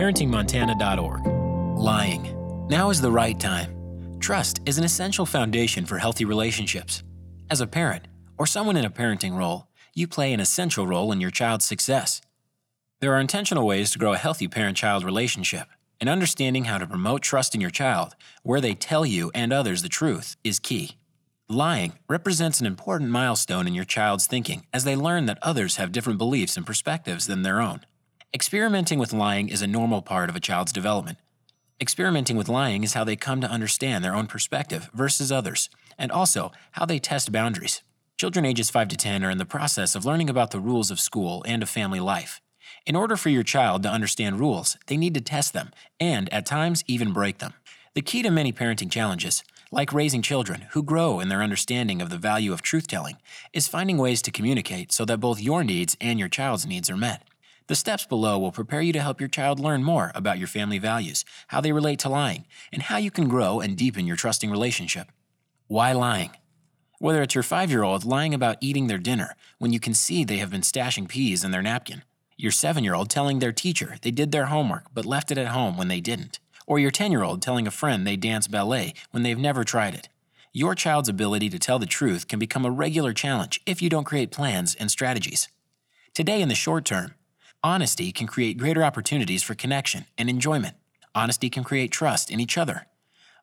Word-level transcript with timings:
ParentingMontana.org. 0.00 1.26
Lying. 1.76 2.66
Now 2.70 2.88
is 2.88 3.02
the 3.02 3.10
right 3.10 3.38
time. 3.38 4.16
Trust 4.18 4.62
is 4.64 4.78
an 4.78 4.84
essential 4.84 5.26
foundation 5.26 5.84
for 5.84 5.98
healthy 5.98 6.24
relationships. 6.24 7.02
As 7.50 7.60
a 7.60 7.66
parent, 7.66 8.08
or 8.38 8.46
someone 8.46 8.78
in 8.78 8.86
a 8.86 8.90
parenting 8.90 9.36
role, 9.36 9.68
you 9.94 10.08
play 10.08 10.32
an 10.32 10.40
essential 10.40 10.86
role 10.86 11.12
in 11.12 11.20
your 11.20 11.30
child's 11.30 11.66
success. 11.66 12.22
There 13.00 13.12
are 13.12 13.20
intentional 13.20 13.66
ways 13.66 13.90
to 13.90 13.98
grow 13.98 14.14
a 14.14 14.16
healthy 14.16 14.48
parent 14.48 14.78
child 14.78 15.04
relationship, 15.04 15.68
and 16.00 16.08
understanding 16.08 16.64
how 16.64 16.78
to 16.78 16.86
promote 16.86 17.20
trust 17.20 17.54
in 17.54 17.60
your 17.60 17.68
child, 17.68 18.16
where 18.42 18.62
they 18.62 18.72
tell 18.72 19.04
you 19.04 19.30
and 19.34 19.52
others 19.52 19.82
the 19.82 19.90
truth, 19.90 20.34
is 20.42 20.58
key. 20.58 20.96
Lying 21.46 21.92
represents 22.08 22.58
an 22.58 22.66
important 22.66 23.10
milestone 23.10 23.66
in 23.66 23.74
your 23.74 23.84
child's 23.84 24.26
thinking 24.26 24.64
as 24.72 24.84
they 24.84 24.96
learn 24.96 25.26
that 25.26 25.38
others 25.42 25.76
have 25.76 25.92
different 25.92 26.16
beliefs 26.16 26.56
and 26.56 26.64
perspectives 26.64 27.26
than 27.26 27.42
their 27.42 27.60
own. 27.60 27.82
Experimenting 28.32 29.00
with 29.00 29.12
lying 29.12 29.48
is 29.48 29.60
a 29.60 29.66
normal 29.66 30.02
part 30.02 30.30
of 30.30 30.36
a 30.36 30.40
child's 30.40 30.72
development. 30.72 31.18
Experimenting 31.80 32.36
with 32.36 32.48
lying 32.48 32.84
is 32.84 32.94
how 32.94 33.02
they 33.02 33.16
come 33.16 33.40
to 33.40 33.50
understand 33.50 34.04
their 34.04 34.14
own 34.14 34.28
perspective 34.28 34.88
versus 34.94 35.32
others, 35.32 35.68
and 35.98 36.12
also 36.12 36.52
how 36.72 36.86
they 36.86 37.00
test 37.00 37.32
boundaries. 37.32 37.82
Children 38.16 38.44
ages 38.44 38.70
5 38.70 38.86
to 38.86 38.96
10 38.96 39.24
are 39.24 39.30
in 39.30 39.38
the 39.38 39.44
process 39.44 39.96
of 39.96 40.04
learning 40.04 40.30
about 40.30 40.52
the 40.52 40.60
rules 40.60 40.92
of 40.92 41.00
school 41.00 41.42
and 41.44 41.60
of 41.60 41.68
family 41.68 41.98
life. 41.98 42.40
In 42.86 42.94
order 42.94 43.16
for 43.16 43.30
your 43.30 43.42
child 43.42 43.82
to 43.82 43.88
understand 43.88 44.38
rules, 44.38 44.76
they 44.86 44.96
need 44.96 45.14
to 45.14 45.20
test 45.20 45.52
them 45.52 45.72
and, 45.98 46.32
at 46.32 46.46
times, 46.46 46.84
even 46.86 47.12
break 47.12 47.38
them. 47.38 47.54
The 47.94 48.02
key 48.02 48.22
to 48.22 48.30
many 48.30 48.52
parenting 48.52 48.92
challenges, 48.92 49.42
like 49.72 49.92
raising 49.92 50.22
children 50.22 50.68
who 50.70 50.84
grow 50.84 51.18
in 51.18 51.30
their 51.30 51.42
understanding 51.42 52.00
of 52.00 52.10
the 52.10 52.16
value 52.16 52.52
of 52.52 52.62
truth 52.62 52.86
telling, 52.86 53.16
is 53.52 53.66
finding 53.66 53.98
ways 53.98 54.22
to 54.22 54.30
communicate 54.30 54.92
so 54.92 55.04
that 55.06 55.18
both 55.18 55.42
your 55.42 55.64
needs 55.64 55.96
and 56.00 56.20
your 56.20 56.28
child's 56.28 56.64
needs 56.64 56.88
are 56.88 56.96
met. 56.96 57.24
The 57.70 57.76
steps 57.76 58.04
below 58.04 58.36
will 58.36 58.50
prepare 58.50 58.80
you 58.80 58.92
to 58.94 59.00
help 59.00 59.20
your 59.20 59.28
child 59.28 59.60
learn 59.60 59.84
more 59.84 60.10
about 60.16 60.38
your 60.40 60.48
family 60.48 60.80
values, 60.80 61.24
how 61.46 61.60
they 61.60 61.70
relate 61.70 62.00
to 62.00 62.08
lying, 62.08 62.46
and 62.72 62.82
how 62.82 62.96
you 62.96 63.12
can 63.12 63.28
grow 63.28 63.60
and 63.60 63.76
deepen 63.76 64.08
your 64.08 64.16
trusting 64.16 64.50
relationship. 64.50 65.06
Why 65.68 65.92
lying? 65.92 66.32
Whether 66.98 67.22
it's 67.22 67.36
your 67.36 67.44
five 67.44 67.70
year 67.70 67.84
old 67.84 68.04
lying 68.04 68.34
about 68.34 68.56
eating 68.60 68.88
their 68.88 68.98
dinner 68.98 69.36
when 69.60 69.72
you 69.72 69.78
can 69.78 69.94
see 69.94 70.24
they 70.24 70.38
have 70.38 70.50
been 70.50 70.62
stashing 70.62 71.08
peas 71.08 71.44
in 71.44 71.52
their 71.52 71.62
napkin, 71.62 72.02
your 72.36 72.50
seven 72.50 72.82
year 72.82 72.96
old 72.96 73.08
telling 73.08 73.38
their 73.38 73.52
teacher 73.52 73.98
they 74.02 74.10
did 74.10 74.32
their 74.32 74.46
homework 74.46 74.86
but 74.92 75.06
left 75.06 75.30
it 75.30 75.38
at 75.38 75.54
home 75.54 75.76
when 75.76 75.86
they 75.86 76.00
didn't, 76.00 76.40
or 76.66 76.80
your 76.80 76.90
10 76.90 77.12
year 77.12 77.22
old 77.22 77.40
telling 77.40 77.68
a 77.68 77.70
friend 77.70 78.04
they 78.04 78.16
dance 78.16 78.48
ballet 78.48 78.94
when 79.12 79.22
they've 79.22 79.38
never 79.38 79.62
tried 79.62 79.94
it. 79.94 80.08
Your 80.52 80.74
child's 80.74 81.08
ability 81.08 81.48
to 81.50 81.58
tell 81.60 81.78
the 81.78 81.86
truth 81.86 82.26
can 82.26 82.40
become 82.40 82.66
a 82.66 82.70
regular 82.72 83.12
challenge 83.12 83.60
if 83.64 83.80
you 83.80 83.88
don't 83.88 84.02
create 84.02 84.32
plans 84.32 84.74
and 84.74 84.90
strategies. 84.90 85.46
Today, 86.14 86.42
in 86.42 86.48
the 86.48 86.56
short 86.56 86.84
term, 86.84 87.14
Honesty 87.62 88.10
can 88.10 88.26
create 88.26 88.56
greater 88.56 88.82
opportunities 88.82 89.42
for 89.42 89.54
connection 89.54 90.06
and 90.16 90.30
enjoyment. 90.30 90.76
Honesty 91.14 91.50
can 91.50 91.62
create 91.62 91.92
trust 91.92 92.30
in 92.30 92.40
each 92.40 92.56
other. 92.56 92.86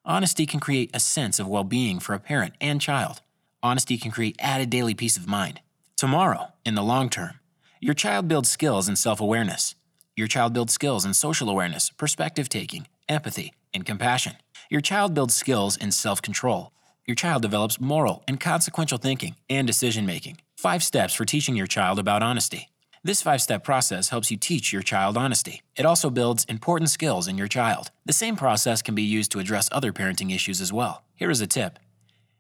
Honesty 0.04 0.48
can 0.48 0.60
create 0.60 0.90
a 0.92 1.00
sense 1.00 1.40
of 1.40 1.48
well 1.48 1.64
being 1.64 2.00
for 2.00 2.16
a 2.16 2.20
parent 2.20 2.56
and 2.60 2.82
child. 2.82 3.22
Honesty 3.62 3.96
can 3.96 4.10
create 4.10 4.36
added 4.40 4.72
daily 4.72 4.96
peace 4.96 5.18
of 5.18 5.28
mind. 5.28 5.60
Tomorrow, 5.96 6.54
in 6.66 6.74
the 6.74 6.82
long 6.82 7.10
term, 7.12 7.40
your 7.80 7.94
child 7.94 8.28
builds 8.28 8.50
skills 8.50 8.90
in 8.90 8.96
self 8.96 9.22
awareness. 9.22 9.76
Your 10.16 10.28
child 10.28 10.52
builds 10.52 10.74
skills 10.74 11.06
in 11.06 11.14
social 11.14 11.48
awareness, 11.48 11.92
perspective 11.92 12.50
taking, 12.50 12.88
empathy, 13.08 13.54
and 13.72 13.86
compassion. 13.86 14.34
Your 14.68 14.82
child 14.82 15.14
builds 15.14 15.36
skills 15.36 15.78
in 15.78 15.92
self 15.92 16.24
control. 16.24 16.72
Your 17.06 17.16
child 17.16 17.44
develops 17.44 17.80
moral 17.80 18.24
and 18.28 18.40
consequential 18.40 18.98
thinking 18.98 19.36
and 19.48 19.68
decision 19.68 20.08
making. 20.08 20.42
Five 20.58 20.82
steps 20.84 21.14
for 21.14 21.24
teaching 21.24 21.56
your 21.56 21.68
child 21.68 22.00
about 22.00 22.24
honesty. 22.24 22.70
This 23.04 23.22
five 23.22 23.42
step 23.42 23.64
process 23.64 24.10
helps 24.10 24.32
you 24.32 24.38
teach 24.38 24.74
your 24.74 24.82
child 24.82 25.18
honesty. 25.18 25.62
It 25.76 25.86
also 25.86 26.10
builds 26.10 26.46
important 26.46 26.90
skills 26.90 27.28
in 27.28 27.38
your 27.38 27.48
child. 27.48 27.92
The 28.06 28.14
same 28.14 28.36
process 28.36 28.82
can 28.82 28.96
be 28.96 29.04
used 29.04 29.32
to 29.32 29.40
address 29.40 29.70
other 29.72 29.94
parenting 29.94 30.34
issues 30.34 30.62
as 30.62 30.74
well. 30.74 31.04
Here 31.16 31.30
is 31.30 31.42
a 31.42 31.48
tip 31.48 31.80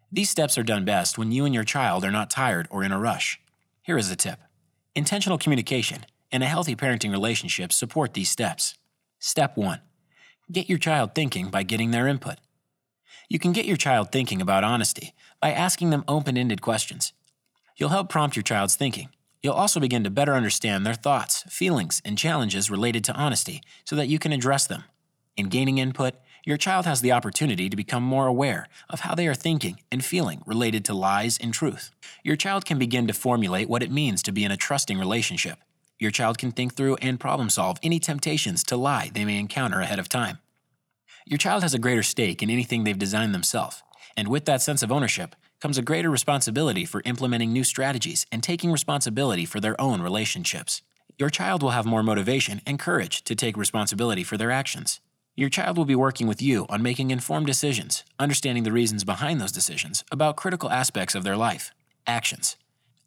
these 0.09 0.29
steps 0.29 0.57
are 0.57 0.63
done 0.63 0.85
best 0.85 1.17
when 1.17 1.33
you 1.33 1.43
and 1.43 1.53
your 1.53 1.65
child 1.65 2.05
are 2.05 2.11
not 2.11 2.29
tired 2.29 2.69
or 2.71 2.81
in 2.81 2.93
a 2.93 2.99
rush. 2.99 3.41
Here 3.81 3.97
is 3.97 4.09
a 4.09 4.15
tip 4.15 4.39
intentional 4.95 5.37
communication 5.37 6.05
and 6.31 6.43
a 6.43 6.47
healthy 6.47 6.75
parenting 6.75 7.11
relationship 7.11 7.71
support 7.73 8.13
these 8.13 8.29
steps. 8.29 8.75
Step 9.19 9.57
1 9.57 9.81
Get 10.49 10.69
your 10.69 10.77
child 10.77 11.13
thinking 11.13 11.49
by 11.49 11.63
getting 11.63 11.91
their 11.91 12.07
input. 12.07 12.37
You 13.27 13.37
can 13.37 13.51
get 13.51 13.65
your 13.65 13.75
child 13.75 14.11
thinking 14.11 14.41
about 14.41 14.63
honesty 14.63 15.13
by 15.41 15.51
asking 15.51 15.89
them 15.89 16.05
open 16.07 16.37
ended 16.37 16.61
questions. 16.61 17.11
You'll 17.75 17.89
help 17.89 18.09
prompt 18.09 18.37
your 18.37 18.43
child's 18.43 18.77
thinking 18.77 19.09
You'll 19.41 19.53
also 19.53 19.79
begin 19.79 20.03
to 20.03 20.09
better 20.09 20.33
understand 20.33 20.85
their 20.85 20.93
thoughts, 20.93 21.43
feelings, 21.43 22.01
and 22.03 22.17
challenges 22.17 22.71
related 22.71 23.03
to 23.05 23.13
honesty 23.13 23.61
so 23.85 23.95
that 23.95 24.07
you 24.07 24.19
can 24.19 24.31
address 24.31 24.65
them. 24.67 24.83
In 25.35 25.49
gaining 25.49 25.77
input, 25.77 26.15
your 26.45 26.57
child 26.57 26.85
has 26.85 27.01
the 27.01 27.11
opportunity 27.11 27.69
to 27.69 27.75
become 27.75 28.03
more 28.03 28.25
aware 28.25 28.67
of 28.89 29.01
how 29.01 29.13
they 29.13 29.27
are 29.27 29.35
thinking 29.35 29.81
and 29.91 30.03
feeling 30.03 30.41
related 30.45 30.85
to 30.85 30.93
lies 30.93 31.37
and 31.37 31.53
truth. 31.53 31.91
Your 32.23 32.35
child 32.35 32.65
can 32.65 32.79
begin 32.79 33.05
to 33.07 33.13
formulate 33.13 33.69
what 33.69 33.83
it 33.83 33.91
means 33.91 34.23
to 34.23 34.31
be 34.31 34.43
in 34.43 34.51
a 34.51 34.57
trusting 34.57 34.97
relationship. 34.97 35.59
Your 35.99 36.11
child 36.11 36.37
can 36.37 36.51
think 36.51 36.75
through 36.75 36.95
and 36.95 37.19
problem 37.19 37.49
solve 37.49 37.77
any 37.83 37.99
temptations 37.99 38.63
to 38.65 38.77
lie 38.77 39.11
they 39.13 39.25
may 39.25 39.39
encounter 39.39 39.81
ahead 39.81 39.99
of 39.99 40.09
time. 40.09 40.39
Your 41.25 41.37
child 41.37 41.63
has 41.63 41.73
a 41.73 41.79
greater 41.79 42.03
stake 42.03 42.41
in 42.41 42.49
anything 42.49 42.83
they've 42.83 42.97
designed 42.97 43.33
themselves, 43.33 43.83
and 44.15 44.29
with 44.29 44.45
that 44.45 44.61
sense 44.61 44.81
of 44.81 44.91
ownership, 44.91 45.35
comes 45.61 45.77
a 45.77 45.81
greater 45.81 46.09
responsibility 46.09 46.85
for 46.85 47.01
implementing 47.05 47.51
new 47.51 47.63
strategies 47.63 48.25
and 48.31 48.43
taking 48.43 48.71
responsibility 48.71 49.45
for 49.45 49.59
their 49.59 49.79
own 49.79 50.01
relationships. 50.01 50.81
Your 51.17 51.29
child 51.29 51.63
will 51.63 51.71
have 51.71 51.85
more 51.85 52.03
motivation 52.03 52.61
and 52.65 52.77
courage 52.77 53.23
to 53.23 53.35
take 53.35 53.57
responsibility 53.57 54.23
for 54.23 54.37
their 54.37 54.51
actions. 54.51 55.01
Your 55.35 55.49
child 55.49 55.77
will 55.77 55.85
be 55.85 55.95
working 55.95 56.27
with 56.27 56.41
you 56.41 56.65
on 56.69 56.81
making 56.81 57.11
informed 57.11 57.47
decisions, 57.47 58.03
understanding 58.19 58.63
the 58.63 58.71
reasons 58.71 59.03
behind 59.03 59.39
those 59.39 59.51
decisions 59.51 60.03
about 60.11 60.35
critical 60.35 60.69
aspects 60.69 61.15
of 61.15 61.23
their 61.23 61.37
life. 61.37 61.71
Actions. 62.05 62.55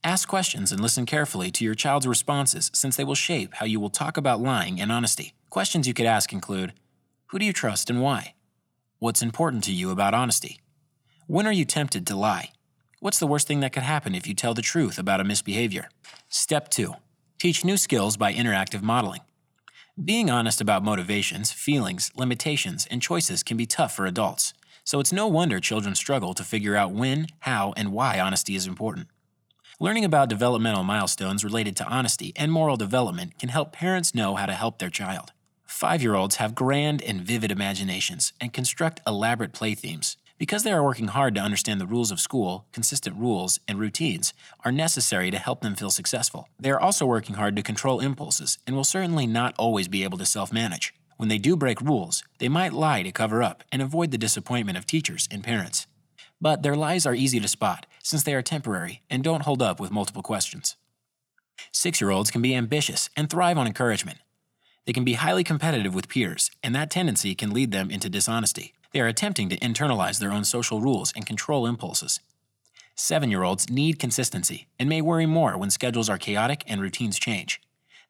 Ask 0.03 0.29
questions 0.29 0.73
and 0.73 0.81
listen 0.81 1.07
carefully 1.07 1.51
to 1.51 1.65
your 1.65 1.75
child's 1.75 2.07
responses 2.07 2.71
since 2.73 2.97
they 2.97 3.05
will 3.05 3.15
shape 3.15 3.55
how 3.55 3.67
you 3.67 3.79
will 3.79 3.91
talk 3.91 4.17
about 4.17 4.41
lying 4.41 4.81
and 4.81 4.91
honesty. 4.91 5.35
Questions 5.51 5.87
you 5.87 5.95
could 5.95 6.07
ask 6.07 6.33
include 6.33 6.73
Who 7.27 7.39
do 7.39 7.45
you 7.45 7.53
trust 7.53 7.91
and 7.91 8.01
why? 8.01 8.35
What's 8.99 9.23
important 9.23 9.65
to 9.65 9.73
you 9.73 9.91
about 9.91 10.15
honesty? 10.15 10.61
When 11.31 11.47
are 11.47 11.53
you 11.53 11.65
tempted 11.65 12.09
to 12.09 12.17
lie? 12.17 12.51
What's 12.99 13.21
the 13.21 13.27
worst 13.29 13.47
thing 13.47 13.61
that 13.61 13.73
could 13.73 13.85
happen 13.85 14.17
if 14.17 14.27
you 14.27 14.35
tell 14.35 14.53
the 14.53 14.63
truth 14.63 14.99
about 14.99 15.21
a 15.21 15.25
misbehavior? 15.25 15.89
Step 16.29 16.69
2 16.71 16.95
Teach 17.39 17.65
new 17.65 17.77
skills 17.77 18.17
by 18.17 18.35
interactive 18.35 18.83
modeling. 18.83 19.21
Being 20.05 20.29
honest 20.29 20.61
about 20.61 20.83
motivations, 20.83 21.53
feelings, 21.53 22.11
limitations, 22.17 22.85
and 22.91 23.01
choices 23.01 23.45
can 23.45 23.57
be 23.57 23.65
tough 23.65 23.95
for 23.95 24.07
adults, 24.07 24.55
so 24.83 24.99
it's 24.99 25.13
no 25.13 25.29
wonder 25.29 25.61
children 25.61 25.95
struggle 25.95 26.35
to 26.35 26.43
figure 26.43 26.75
out 26.75 26.91
when, 26.91 27.29
how, 27.39 27.75
and 27.77 27.93
why 27.93 28.19
honesty 28.19 28.57
is 28.57 28.67
important. 28.67 29.07
Learning 29.79 30.05
about 30.05 30.29
developmental 30.29 30.83
milestones 30.83 31.45
related 31.45 31.77
to 31.77 31.87
honesty 31.87 32.33
and 32.35 32.51
moral 32.51 32.77
development 32.77 33.39
can 33.39 33.51
help 33.51 33.73
parents 33.73 34.17
know 34.17 34.35
how 34.35 34.47
to 34.47 34.53
help 34.53 34.81
their 34.81 34.91
child. 34.91 35.31
Five 35.65 36.03
year 36.03 36.17
olds 36.17 36.37
have 36.37 36.57
grand 36.57 37.01
and 37.03 37.21
vivid 37.21 37.53
imaginations 37.53 38.33
and 38.41 38.53
construct 38.53 39.01
elaborate 39.07 39.53
play 39.53 39.77
themes. 39.77 40.17
Because 40.41 40.63
they 40.63 40.73
are 40.73 40.83
working 40.83 41.09
hard 41.09 41.35
to 41.35 41.41
understand 41.43 41.83
the 41.83 41.87
rules 41.87 42.11
of 42.11 42.19
school, 42.19 42.65
consistent 42.73 43.15
rules 43.15 43.61
and 43.69 43.79
routines 43.79 44.33
are 44.65 44.73
necessary 44.73 45.31
to 45.31 45.39
help 45.39 45.61
them 45.61 45.75
feel 45.75 45.91
successful. 45.91 46.49
They 46.59 46.71
are 46.71 46.81
also 46.81 47.05
working 47.05 47.35
hard 47.35 47.55
to 47.57 47.63
control 47.63 48.01
impulses 48.01 48.57
and 48.67 48.75
will 48.75 48.83
certainly 48.83 49.27
not 49.27 49.55
always 49.59 49.87
be 49.87 50.03
able 50.03 50.17
to 50.17 50.25
self 50.25 50.51
manage. 50.51 50.95
When 51.19 51.29
they 51.29 51.37
do 51.37 51.59
break 51.59 51.83
rules, 51.83 52.25
they 52.39 52.49
might 52.49 52.73
lie 52.73 53.03
to 53.03 53.13
cover 53.13 53.43
up 53.43 53.65
and 53.71 53.83
avoid 53.83 54.13
the 54.13 54.17
disappointment 54.17 54.79
of 54.79 54.87
teachers 54.87 55.29
and 55.31 55.45
parents. 55.45 55.87
But 56.41 56.63
their 56.63 56.75
lies 56.75 57.05
are 57.05 57.15
easy 57.15 57.39
to 57.39 57.47
spot 57.47 57.85
since 58.03 58.23
they 58.23 58.33
are 58.33 58.41
temporary 58.41 59.03
and 59.11 59.23
don't 59.23 59.43
hold 59.43 59.61
up 59.61 59.79
with 59.79 59.91
multiple 59.91 60.23
questions. 60.23 60.75
Six 61.71 62.01
year 62.01 62.09
olds 62.09 62.31
can 62.31 62.41
be 62.41 62.55
ambitious 62.55 63.11
and 63.15 63.29
thrive 63.29 63.59
on 63.59 63.67
encouragement. 63.67 64.21
They 64.87 64.95
can 64.95 65.05
be 65.05 65.21
highly 65.21 65.45
competitive 65.45 65.95
with 65.95 66.09
peers, 66.09 66.51
and 66.63 66.75
that 66.75 66.91
tendency 66.91 67.35
can 67.35 67.53
lead 67.53 67.73
them 67.73 67.91
into 67.91 68.09
dishonesty. 68.09 68.73
They 68.93 69.01
are 69.01 69.07
attempting 69.07 69.49
to 69.51 69.59
internalize 69.59 70.19
their 70.19 70.33
own 70.33 70.45
social 70.45 70.81
rules 70.81 71.13
and 71.15 71.25
control 71.25 71.67
impulses. 71.67 72.21
Seven 72.95 73.31
year 73.31 73.45
olds 73.45 73.71
need 73.71 73.99
consistency 73.99 74.67
and 74.79 74.89
may 74.89 75.01
worry 75.01 75.27
more 75.27 75.57
when 75.57 75.71
schedules 75.71 76.09
are 76.09 76.19
chaotic 76.19 76.65
and 76.67 76.81
routines 76.81 77.19
change. 77.19 77.61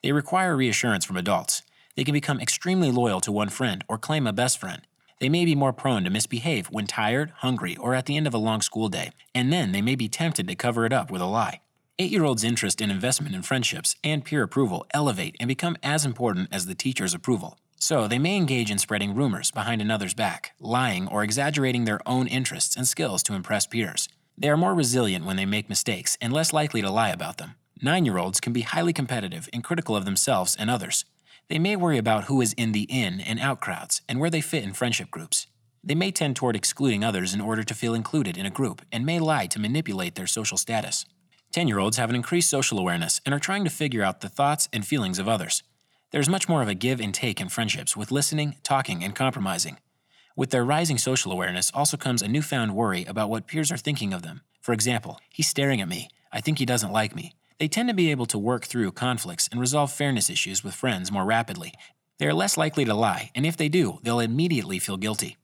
They 0.02 0.12
require 0.12 0.56
reassurance 0.56 1.04
from 1.04 1.16
adults. 1.16 1.62
They 1.96 2.04
can 2.04 2.14
become 2.14 2.40
extremely 2.40 2.90
loyal 2.90 3.20
to 3.20 3.32
one 3.32 3.50
friend 3.50 3.84
or 3.88 3.98
claim 3.98 4.26
a 4.26 4.32
best 4.32 4.58
friend. 4.58 4.82
They 5.20 5.28
may 5.28 5.44
be 5.44 5.54
more 5.54 5.74
prone 5.74 6.04
to 6.04 6.10
misbehave 6.10 6.68
when 6.68 6.86
tired, 6.86 7.32
hungry, 7.36 7.76
or 7.76 7.94
at 7.94 8.06
the 8.06 8.16
end 8.16 8.26
of 8.26 8.32
a 8.32 8.38
long 8.38 8.62
school 8.62 8.88
day, 8.88 9.10
and 9.34 9.52
then 9.52 9.72
they 9.72 9.82
may 9.82 9.94
be 9.94 10.08
tempted 10.08 10.48
to 10.48 10.54
cover 10.54 10.86
it 10.86 10.94
up 10.94 11.10
with 11.10 11.20
a 11.20 11.26
lie. 11.26 11.60
Eight 11.98 12.10
year 12.10 12.24
olds' 12.24 12.42
interest 12.42 12.80
in 12.80 12.90
investment 12.90 13.34
in 13.34 13.42
friendships 13.42 13.96
and 14.02 14.24
peer 14.24 14.42
approval 14.42 14.86
elevate 14.94 15.36
and 15.38 15.46
become 15.46 15.76
as 15.82 16.06
important 16.06 16.48
as 16.50 16.64
the 16.64 16.74
teacher's 16.74 17.12
approval. 17.12 17.58
So 17.82 18.06
they 18.06 18.18
may 18.18 18.36
engage 18.36 18.70
in 18.70 18.76
spreading 18.76 19.14
rumors 19.14 19.50
behind 19.50 19.80
another's 19.80 20.12
back, 20.12 20.52
lying 20.60 21.08
or 21.08 21.24
exaggerating 21.24 21.86
their 21.86 22.00
own 22.06 22.26
interests 22.26 22.76
and 22.76 22.86
skills 22.86 23.22
to 23.22 23.34
impress 23.34 23.66
peers. 23.66 24.06
They 24.36 24.50
are 24.50 24.56
more 24.56 24.74
resilient 24.74 25.24
when 25.24 25.36
they 25.36 25.46
make 25.46 25.70
mistakes 25.70 26.16
and 26.20 26.30
less 26.30 26.52
likely 26.52 26.82
to 26.82 26.90
lie 26.90 27.08
about 27.08 27.38
them. 27.38 27.56
Nine 27.82 28.04
year 28.04 28.18
olds 28.18 28.38
can 28.38 28.52
be 28.52 28.60
highly 28.60 28.92
competitive 28.92 29.48
and 29.54 29.64
critical 29.64 29.96
of 29.96 30.04
themselves 30.04 30.54
and 30.58 30.68
others. 30.68 31.06
They 31.48 31.58
may 31.58 31.74
worry 31.74 31.96
about 31.96 32.24
who 32.24 32.42
is 32.42 32.52
in 32.52 32.72
the 32.72 32.86
in 32.90 33.18
and 33.18 33.40
out 33.40 33.62
crowds 33.62 34.02
and 34.06 34.20
where 34.20 34.30
they 34.30 34.42
fit 34.42 34.62
in 34.62 34.74
friendship 34.74 35.10
groups. 35.10 35.46
They 35.82 35.94
may 35.94 36.10
tend 36.10 36.36
toward 36.36 36.56
excluding 36.56 37.02
others 37.02 37.32
in 37.32 37.40
order 37.40 37.62
to 37.62 37.74
feel 37.74 37.94
included 37.94 38.36
in 38.36 38.44
a 38.44 38.50
group 38.50 38.82
and 38.92 39.06
may 39.06 39.18
lie 39.18 39.46
to 39.46 39.58
manipulate 39.58 40.16
their 40.16 40.26
social 40.26 40.58
status. 40.58 41.06
10 41.52 41.66
year 41.66 41.78
olds 41.78 41.96
have 41.96 42.10
an 42.10 42.16
increased 42.16 42.50
social 42.50 42.78
awareness 42.78 43.22
and 43.24 43.34
are 43.34 43.40
trying 43.40 43.64
to 43.64 43.70
figure 43.70 44.02
out 44.02 44.20
the 44.20 44.28
thoughts 44.28 44.68
and 44.70 44.86
feelings 44.86 45.18
of 45.18 45.26
others. 45.26 45.62
There's 46.10 46.28
much 46.28 46.48
more 46.48 46.60
of 46.60 46.68
a 46.68 46.74
give 46.74 47.00
and 47.00 47.14
take 47.14 47.40
in 47.40 47.48
friendships 47.48 47.96
with 47.96 48.10
listening, 48.10 48.56
talking, 48.64 49.04
and 49.04 49.14
compromising. 49.14 49.78
With 50.34 50.50
their 50.50 50.64
rising 50.64 50.98
social 50.98 51.30
awareness 51.30 51.70
also 51.72 51.96
comes 51.96 52.20
a 52.20 52.28
newfound 52.28 52.74
worry 52.74 53.04
about 53.04 53.30
what 53.30 53.46
peers 53.46 53.70
are 53.70 53.76
thinking 53.76 54.12
of 54.12 54.22
them. 54.22 54.40
For 54.60 54.72
example, 54.72 55.20
he's 55.28 55.46
staring 55.46 55.80
at 55.80 55.88
me. 55.88 56.08
I 56.32 56.40
think 56.40 56.58
he 56.58 56.66
doesn't 56.66 56.92
like 56.92 57.14
me. 57.14 57.34
They 57.60 57.68
tend 57.68 57.88
to 57.90 57.94
be 57.94 58.10
able 58.10 58.26
to 58.26 58.38
work 58.38 58.64
through 58.64 58.92
conflicts 58.92 59.48
and 59.52 59.60
resolve 59.60 59.92
fairness 59.92 60.28
issues 60.28 60.64
with 60.64 60.74
friends 60.74 61.12
more 61.12 61.24
rapidly. 61.24 61.74
They 62.18 62.26
are 62.26 62.34
less 62.34 62.56
likely 62.56 62.84
to 62.86 62.94
lie, 62.94 63.30
and 63.34 63.46
if 63.46 63.56
they 63.56 63.68
do, 63.68 63.98
they'll 64.02 64.18
immediately 64.18 64.80
feel 64.80 64.96
guilty. 64.96 65.36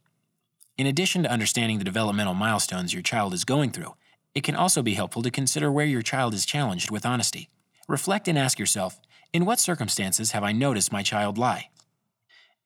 In 0.76 0.86
addition 0.86 1.22
to 1.22 1.30
understanding 1.30 1.78
the 1.78 1.84
developmental 1.84 2.34
milestones 2.34 2.92
your 2.92 3.02
child 3.02 3.34
is 3.34 3.44
going 3.44 3.70
through, 3.70 3.94
it 4.34 4.42
can 4.42 4.56
also 4.56 4.82
be 4.82 4.94
helpful 4.94 5.22
to 5.22 5.30
consider 5.30 5.70
where 5.70 5.86
your 5.86 6.02
child 6.02 6.34
is 6.34 6.44
challenged 6.44 6.90
with 6.90 7.06
honesty. 7.06 7.48
Reflect 7.88 8.26
and 8.26 8.36
ask 8.36 8.58
yourself 8.58 8.98
In 9.36 9.44
what 9.44 9.60
circumstances 9.60 10.30
have 10.30 10.42
I 10.42 10.52
noticed 10.52 10.90
my 10.90 11.02
child 11.02 11.36
lie? 11.36 11.68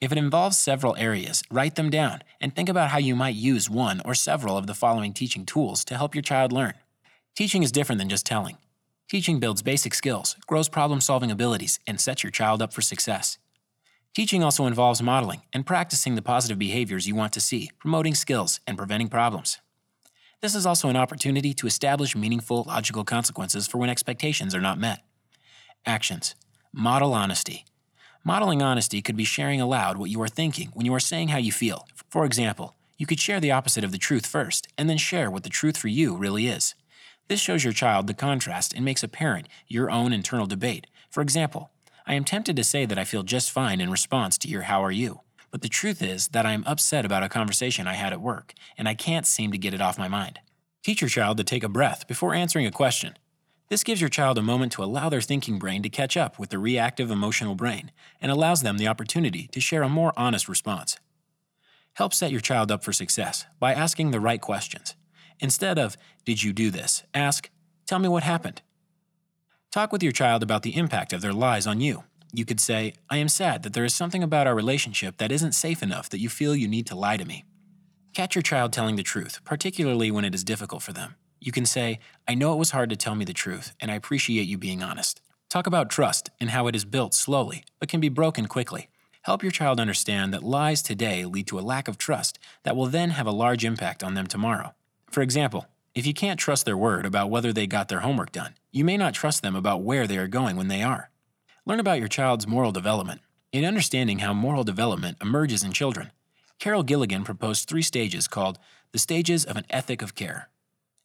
If 0.00 0.12
it 0.12 0.18
involves 0.18 0.56
several 0.56 0.94
areas, 0.94 1.42
write 1.50 1.74
them 1.74 1.90
down 1.90 2.22
and 2.40 2.54
think 2.54 2.68
about 2.68 2.90
how 2.90 2.98
you 2.98 3.16
might 3.16 3.34
use 3.34 3.68
one 3.68 4.00
or 4.04 4.14
several 4.14 4.56
of 4.56 4.68
the 4.68 4.74
following 4.74 5.12
teaching 5.12 5.44
tools 5.44 5.84
to 5.86 5.96
help 5.96 6.14
your 6.14 6.22
child 6.22 6.52
learn. 6.52 6.74
Teaching 7.34 7.64
is 7.64 7.72
different 7.72 7.98
than 7.98 8.08
just 8.08 8.24
telling. 8.24 8.56
Teaching 9.08 9.40
builds 9.40 9.62
basic 9.62 9.94
skills, 9.94 10.36
grows 10.46 10.68
problem 10.68 11.00
solving 11.00 11.32
abilities, 11.32 11.80
and 11.88 12.00
sets 12.00 12.22
your 12.22 12.30
child 12.30 12.62
up 12.62 12.72
for 12.72 12.82
success. 12.82 13.36
Teaching 14.14 14.44
also 14.44 14.66
involves 14.66 15.02
modeling 15.02 15.42
and 15.52 15.66
practicing 15.66 16.14
the 16.14 16.22
positive 16.22 16.56
behaviors 16.60 17.08
you 17.08 17.16
want 17.16 17.32
to 17.32 17.40
see, 17.40 17.72
promoting 17.80 18.14
skills, 18.14 18.60
and 18.68 18.78
preventing 18.78 19.08
problems. 19.08 19.58
This 20.40 20.54
is 20.54 20.66
also 20.66 20.88
an 20.88 20.96
opportunity 20.96 21.52
to 21.52 21.66
establish 21.66 22.14
meaningful, 22.14 22.62
logical 22.68 23.02
consequences 23.02 23.66
for 23.66 23.78
when 23.78 23.90
expectations 23.90 24.54
are 24.54 24.60
not 24.60 24.78
met. 24.78 25.00
Actions 25.84 26.36
Model 26.72 27.14
honesty. 27.14 27.64
Modeling 28.22 28.62
honesty 28.62 29.02
could 29.02 29.16
be 29.16 29.24
sharing 29.24 29.60
aloud 29.60 29.96
what 29.96 30.08
you 30.08 30.22
are 30.22 30.28
thinking 30.28 30.70
when 30.72 30.86
you 30.86 30.94
are 30.94 31.00
saying 31.00 31.28
how 31.28 31.38
you 31.38 31.50
feel. 31.50 31.88
For 32.08 32.24
example, 32.24 32.76
you 32.96 33.06
could 33.06 33.18
share 33.18 33.40
the 33.40 33.50
opposite 33.50 33.82
of 33.82 33.90
the 33.90 33.98
truth 33.98 34.24
first, 34.24 34.68
and 34.78 34.88
then 34.88 34.96
share 34.96 35.32
what 35.32 35.42
the 35.42 35.48
truth 35.48 35.76
for 35.76 35.88
you 35.88 36.16
really 36.16 36.46
is. 36.46 36.76
This 37.26 37.40
shows 37.40 37.64
your 37.64 37.72
child 37.72 38.06
the 38.06 38.14
contrast 38.14 38.72
and 38.72 38.84
makes 38.84 39.02
apparent 39.02 39.48
your 39.66 39.90
own 39.90 40.12
internal 40.12 40.46
debate. 40.46 40.86
For 41.10 41.22
example, 41.22 41.72
I 42.06 42.14
am 42.14 42.22
tempted 42.22 42.54
to 42.54 42.62
say 42.62 42.86
that 42.86 42.98
I 43.00 43.04
feel 43.04 43.24
just 43.24 43.50
fine 43.50 43.80
in 43.80 43.90
response 43.90 44.38
to 44.38 44.48
your 44.48 44.62
how 44.62 44.84
are 44.84 44.92
you. 44.92 45.22
But 45.50 45.62
the 45.62 45.68
truth 45.68 46.00
is 46.00 46.28
that 46.28 46.46
I 46.46 46.52
am 46.52 46.62
upset 46.68 47.04
about 47.04 47.24
a 47.24 47.28
conversation 47.28 47.88
I 47.88 47.94
had 47.94 48.12
at 48.12 48.20
work, 48.20 48.54
and 48.78 48.88
I 48.88 48.94
can't 48.94 49.26
seem 49.26 49.50
to 49.50 49.58
get 49.58 49.74
it 49.74 49.80
off 49.80 49.98
my 49.98 50.06
mind. 50.06 50.38
Teach 50.84 51.00
your 51.00 51.10
child 51.10 51.36
to 51.38 51.44
take 51.44 51.64
a 51.64 51.68
breath 51.68 52.06
before 52.06 52.32
answering 52.32 52.66
a 52.66 52.70
question. 52.70 53.14
This 53.70 53.84
gives 53.84 54.00
your 54.00 54.10
child 54.10 54.36
a 54.36 54.42
moment 54.42 54.72
to 54.72 54.82
allow 54.82 55.08
their 55.08 55.20
thinking 55.20 55.60
brain 55.60 55.84
to 55.84 55.88
catch 55.88 56.16
up 56.16 56.40
with 56.40 56.50
the 56.50 56.58
reactive 56.58 57.08
emotional 57.08 57.54
brain 57.54 57.92
and 58.20 58.32
allows 58.32 58.62
them 58.62 58.78
the 58.78 58.88
opportunity 58.88 59.46
to 59.52 59.60
share 59.60 59.84
a 59.84 59.88
more 59.88 60.12
honest 60.16 60.48
response. 60.48 60.98
Help 61.94 62.12
set 62.12 62.32
your 62.32 62.40
child 62.40 62.72
up 62.72 62.82
for 62.82 62.92
success 62.92 63.46
by 63.60 63.72
asking 63.72 64.10
the 64.10 64.18
right 64.18 64.40
questions. 64.40 64.96
Instead 65.38 65.78
of, 65.78 65.96
Did 66.24 66.42
you 66.42 66.52
do 66.52 66.72
this? 66.72 67.04
ask, 67.14 67.48
Tell 67.86 68.00
me 68.00 68.08
what 68.08 68.24
happened. 68.24 68.60
Talk 69.70 69.92
with 69.92 70.02
your 70.02 70.12
child 70.12 70.42
about 70.42 70.62
the 70.62 70.76
impact 70.76 71.12
of 71.12 71.20
their 71.20 71.32
lies 71.32 71.66
on 71.68 71.80
you. 71.80 72.02
You 72.32 72.44
could 72.44 72.60
say, 72.60 72.94
I 73.08 73.18
am 73.18 73.28
sad 73.28 73.62
that 73.62 73.72
there 73.72 73.84
is 73.84 73.94
something 73.94 74.22
about 74.22 74.48
our 74.48 74.54
relationship 74.54 75.18
that 75.18 75.30
isn't 75.30 75.52
safe 75.52 75.80
enough 75.80 76.10
that 76.10 76.20
you 76.20 76.28
feel 76.28 76.56
you 76.56 76.66
need 76.66 76.86
to 76.88 76.96
lie 76.96 77.16
to 77.16 77.24
me. 77.24 77.44
Catch 78.14 78.34
your 78.34 78.42
child 78.42 78.72
telling 78.72 78.96
the 78.96 79.04
truth, 79.04 79.40
particularly 79.44 80.10
when 80.10 80.24
it 80.24 80.34
is 80.34 80.42
difficult 80.42 80.82
for 80.82 80.92
them. 80.92 81.14
You 81.40 81.52
can 81.52 81.64
say, 81.64 82.00
I 82.28 82.34
know 82.34 82.52
it 82.52 82.58
was 82.58 82.72
hard 82.72 82.90
to 82.90 82.96
tell 82.96 83.14
me 83.14 83.24
the 83.24 83.32
truth, 83.32 83.74
and 83.80 83.90
I 83.90 83.94
appreciate 83.94 84.46
you 84.46 84.58
being 84.58 84.82
honest. 84.82 85.22
Talk 85.48 85.66
about 85.66 85.88
trust 85.88 86.28
and 86.38 86.50
how 86.50 86.66
it 86.66 86.76
is 86.76 86.84
built 86.84 87.14
slowly, 87.14 87.64
but 87.78 87.88
can 87.88 87.98
be 87.98 88.10
broken 88.10 88.46
quickly. 88.46 88.90
Help 89.22 89.42
your 89.42 89.50
child 89.50 89.80
understand 89.80 90.34
that 90.34 90.42
lies 90.42 90.82
today 90.82 91.24
lead 91.24 91.46
to 91.46 91.58
a 91.58 91.60
lack 91.60 91.88
of 91.88 91.96
trust 91.96 92.38
that 92.62 92.76
will 92.76 92.86
then 92.86 93.10
have 93.10 93.26
a 93.26 93.32
large 93.32 93.64
impact 93.64 94.04
on 94.04 94.12
them 94.12 94.26
tomorrow. 94.26 94.74
For 95.10 95.22
example, 95.22 95.66
if 95.94 96.06
you 96.06 96.12
can't 96.12 96.38
trust 96.38 96.66
their 96.66 96.76
word 96.76 97.06
about 97.06 97.30
whether 97.30 97.54
they 97.54 97.66
got 97.66 97.88
their 97.88 98.00
homework 98.00 98.32
done, 98.32 98.54
you 98.70 98.84
may 98.84 98.98
not 98.98 99.14
trust 99.14 99.42
them 99.42 99.56
about 99.56 99.82
where 99.82 100.06
they 100.06 100.18
are 100.18 100.28
going 100.28 100.56
when 100.56 100.68
they 100.68 100.82
are. 100.82 101.10
Learn 101.64 101.80
about 101.80 101.98
your 101.98 102.08
child's 102.08 102.46
moral 102.46 102.70
development. 102.70 103.22
In 103.50 103.64
understanding 103.64 104.18
how 104.18 104.34
moral 104.34 104.62
development 104.62 105.16
emerges 105.22 105.64
in 105.64 105.72
children, 105.72 106.12
Carol 106.58 106.82
Gilligan 106.82 107.24
proposed 107.24 107.66
three 107.66 107.82
stages 107.82 108.28
called 108.28 108.58
the 108.92 108.98
stages 108.98 109.46
of 109.46 109.56
an 109.56 109.64
ethic 109.70 110.02
of 110.02 110.14
care. 110.14 110.49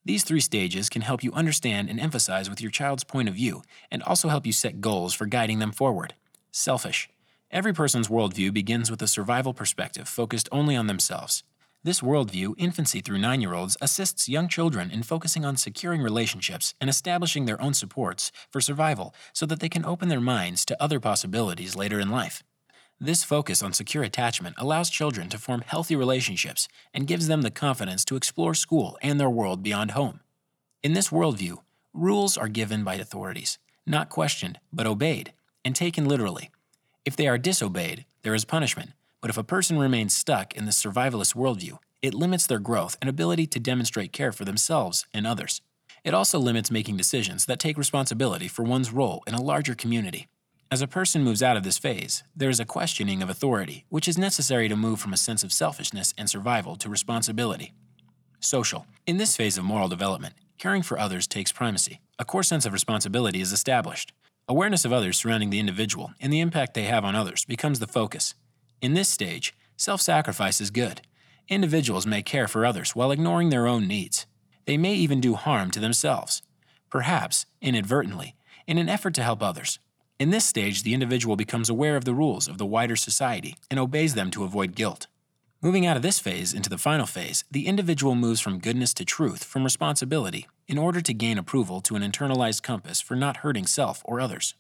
These 0.06 0.24
three 0.24 0.40
stages 0.40 0.88
can 0.88 1.02
help 1.02 1.24
you 1.24 1.32
understand 1.34 1.90
and 1.90 2.00
emphasize 2.00 2.48
with 2.48 2.62
your 2.62 2.70
child's 2.70 3.04
point 3.04 3.28
of 3.28 3.34
view 3.34 3.64
and 3.90 4.04
also 4.04 4.30
help 4.30 4.46
you 4.46 4.52
set 4.52 4.80
goals 4.80 5.16
for 5.16 5.26
guiding 5.26 5.58
them 5.58 5.72
forward. 5.72 6.14
Selfish. 6.52 7.10
Every 7.50 7.74
person's 7.74 8.08
worldview 8.08 8.54
begins 8.54 8.92
with 8.92 9.02
a 9.02 9.08
survival 9.08 9.52
perspective 9.52 10.08
focused 10.08 10.48
only 10.52 10.76
on 10.76 10.86
themselves. 10.86 11.44
This 11.84 12.02
worldview, 12.02 12.54
infancy 12.58 13.02
through 13.02 13.18
nine 13.18 13.42
year 13.42 13.56
olds, 13.56 13.78
assists 13.82 14.30
young 14.30 14.48
children 14.48 14.92
in 14.92 15.02
focusing 15.02 15.44
on 15.44 15.58
securing 15.58 16.04
relationships 16.04 16.76
and 16.80 16.88
establishing 16.88 17.46
their 17.46 17.62
own 17.62 17.74
supports 17.74 18.32
for 18.52 18.62
survival 18.62 19.16
so 19.34 19.48
that 19.48 19.60
they 19.60 19.70
can 19.70 19.86
open 19.86 20.10
their 20.10 20.22
minds 20.22 20.66
to 20.66 20.82
other 20.82 21.00
possibilities 21.00 21.76
later 21.76 22.00
in 22.00 22.10
life. 22.12 22.44
This 23.00 23.26
focus 23.26 23.62
on 23.62 23.74
secure 23.74 24.04
attachment 24.04 24.56
allows 24.58 24.90
children 24.90 25.28
to 25.30 25.38
form 25.38 25.64
healthy 25.68 25.98
relationships 25.98 26.70
and 26.94 27.08
gives 27.08 27.28
them 27.28 27.42
the 27.42 27.52
confidence 27.52 28.06
to 28.06 28.16
explore 28.16 28.54
school 28.54 28.98
and 29.02 29.20
their 29.20 29.30
world 29.30 29.62
beyond 29.62 29.92
home. 29.92 30.22
In 30.82 30.94
this 30.94 31.10
worldview, 31.10 31.58
rules 31.94 32.38
are 32.38 32.48
given 32.48 32.86
by 32.86 32.96
authorities, 32.96 33.60
not 33.86 34.08
questioned, 34.08 34.60
but 34.72 34.88
obeyed, 34.88 35.34
and 35.66 35.76
taken 35.76 36.08
literally. 36.08 36.52
If 37.04 37.18
they 37.18 37.28
are 37.28 37.38
disobeyed, 37.38 38.06
there 38.22 38.34
is 38.34 38.46
punishment, 38.46 38.92
but 39.20 39.30
if 39.30 39.38
a 39.38 39.44
person 39.44 39.78
remains 39.78 40.16
stuck 40.16 40.56
in 40.56 40.66
the 40.66 40.72
survivalist 40.72 41.36
worldview, 41.36 41.80
it 42.02 42.14
limits 42.14 42.48
their 42.48 42.60
growth 42.60 42.96
and 43.02 43.10
ability 43.10 43.46
to 43.48 43.60
demonstrate 43.60 44.14
care 44.14 44.32
for 44.32 44.46
themselves 44.46 45.06
and 45.14 45.28
others. 45.28 45.62
It 46.06 46.14
also 46.14 46.40
limits 46.40 46.72
making 46.72 46.96
decisions 46.96 47.46
that 47.48 47.60
take 47.60 47.78
responsibility 47.78 48.48
for 48.48 48.64
one's 48.64 48.94
role 48.94 49.22
in 49.28 49.34
a 49.34 49.42
larger 49.42 49.76
community. 49.76 50.28
As 50.76 50.82
a 50.82 50.88
person 50.88 51.24
moves 51.24 51.42
out 51.42 51.56
of 51.56 51.64
this 51.64 51.78
phase, 51.78 52.26
there 52.36 52.50
is 52.50 52.60
a 52.60 52.66
questioning 52.66 53.24
of 53.24 53.30
authority, 53.30 53.86
which 53.88 54.10
is 54.10 54.18
necessary 54.18 54.68
to 54.68 54.76
move 54.76 55.00
from 55.00 55.14
a 55.14 55.24
sense 55.26 55.42
of 55.42 55.54
selfishness 55.54 56.14
and 56.18 56.30
survival 56.30 56.76
to 56.76 56.90
responsibility. 56.90 57.72
Social. 58.42 58.86
In 59.08 59.16
this 59.16 59.38
phase 59.38 59.58
of 59.58 59.64
moral 59.64 59.88
development, 59.88 60.34
caring 60.58 60.82
for 60.82 61.00
others 61.00 61.28
takes 61.28 61.54
primacy. 61.54 62.02
A 62.20 62.26
core 62.26 62.44
sense 62.44 62.66
of 62.66 62.74
responsibility 62.74 63.40
is 63.40 63.54
established. 63.54 64.12
Awareness 64.50 64.84
of 64.84 64.92
others 64.92 65.16
surrounding 65.16 65.50
the 65.50 65.62
individual 65.62 66.12
and 66.20 66.34
the 66.34 66.42
impact 66.42 66.74
they 66.74 66.84
have 66.84 67.06
on 67.06 67.16
others 67.16 67.46
becomes 67.46 67.80
the 67.80 67.88
focus. 67.88 68.34
In 68.82 68.96
this 68.96 69.08
stage, 69.08 69.56
self 69.78 70.02
sacrifice 70.02 70.60
is 70.60 70.72
good. 70.72 71.04
Individuals 71.48 72.06
may 72.06 72.22
care 72.22 72.50
for 72.50 72.66
others 72.66 72.94
while 72.94 73.12
ignoring 73.12 73.50
their 73.50 73.66
own 73.66 73.88
needs. 73.88 74.26
They 74.66 74.76
may 74.76 74.96
even 74.96 75.22
do 75.22 75.36
harm 75.36 75.72
to 75.72 75.80
themselves, 75.80 76.42
perhaps 76.90 77.46
inadvertently, 77.62 78.36
in 78.68 78.78
an 78.78 78.90
effort 78.90 79.14
to 79.14 79.24
help 79.24 79.42
others. 79.42 79.80
In 80.18 80.30
this 80.30 80.46
stage, 80.46 80.84
the 80.84 80.94
individual 80.94 81.36
becomes 81.36 81.70
aware 81.70 81.98
of 81.98 82.06
the 82.06 82.14
rules 82.14 82.48
of 82.48 82.58
the 82.58 82.66
wider 82.66 82.96
society 82.96 83.58
and 83.70 83.78
obeys 83.78 84.14
them 84.14 84.32
to 84.32 84.46
avoid 84.46 84.74
guilt. 84.74 85.08
Moving 85.62 85.86
out 85.86 85.98
of 85.98 86.04
this 86.04 86.20
phase 86.20 86.54
into 86.54 86.70
the 86.70 86.78
final 86.78 87.06
phase, 87.06 87.44
the 87.52 87.68
individual 87.68 88.16
moves 88.16 88.40
from 88.40 88.60
goodness 88.60 88.94
to 88.94 89.04
truth, 89.04 89.44
from 89.44 89.66
responsibility, 89.66 90.48
in 90.70 90.78
order 90.78 91.02
to 91.02 91.14
gain 91.14 91.38
approval 91.38 91.82
to 91.82 91.98
an 91.98 92.02
internalized 92.02 92.64
compass 92.64 93.02
for 93.02 93.18
not 93.18 93.38
hurting 93.38 93.66
self 93.66 94.04
or 94.06 94.22
others. 94.22 94.54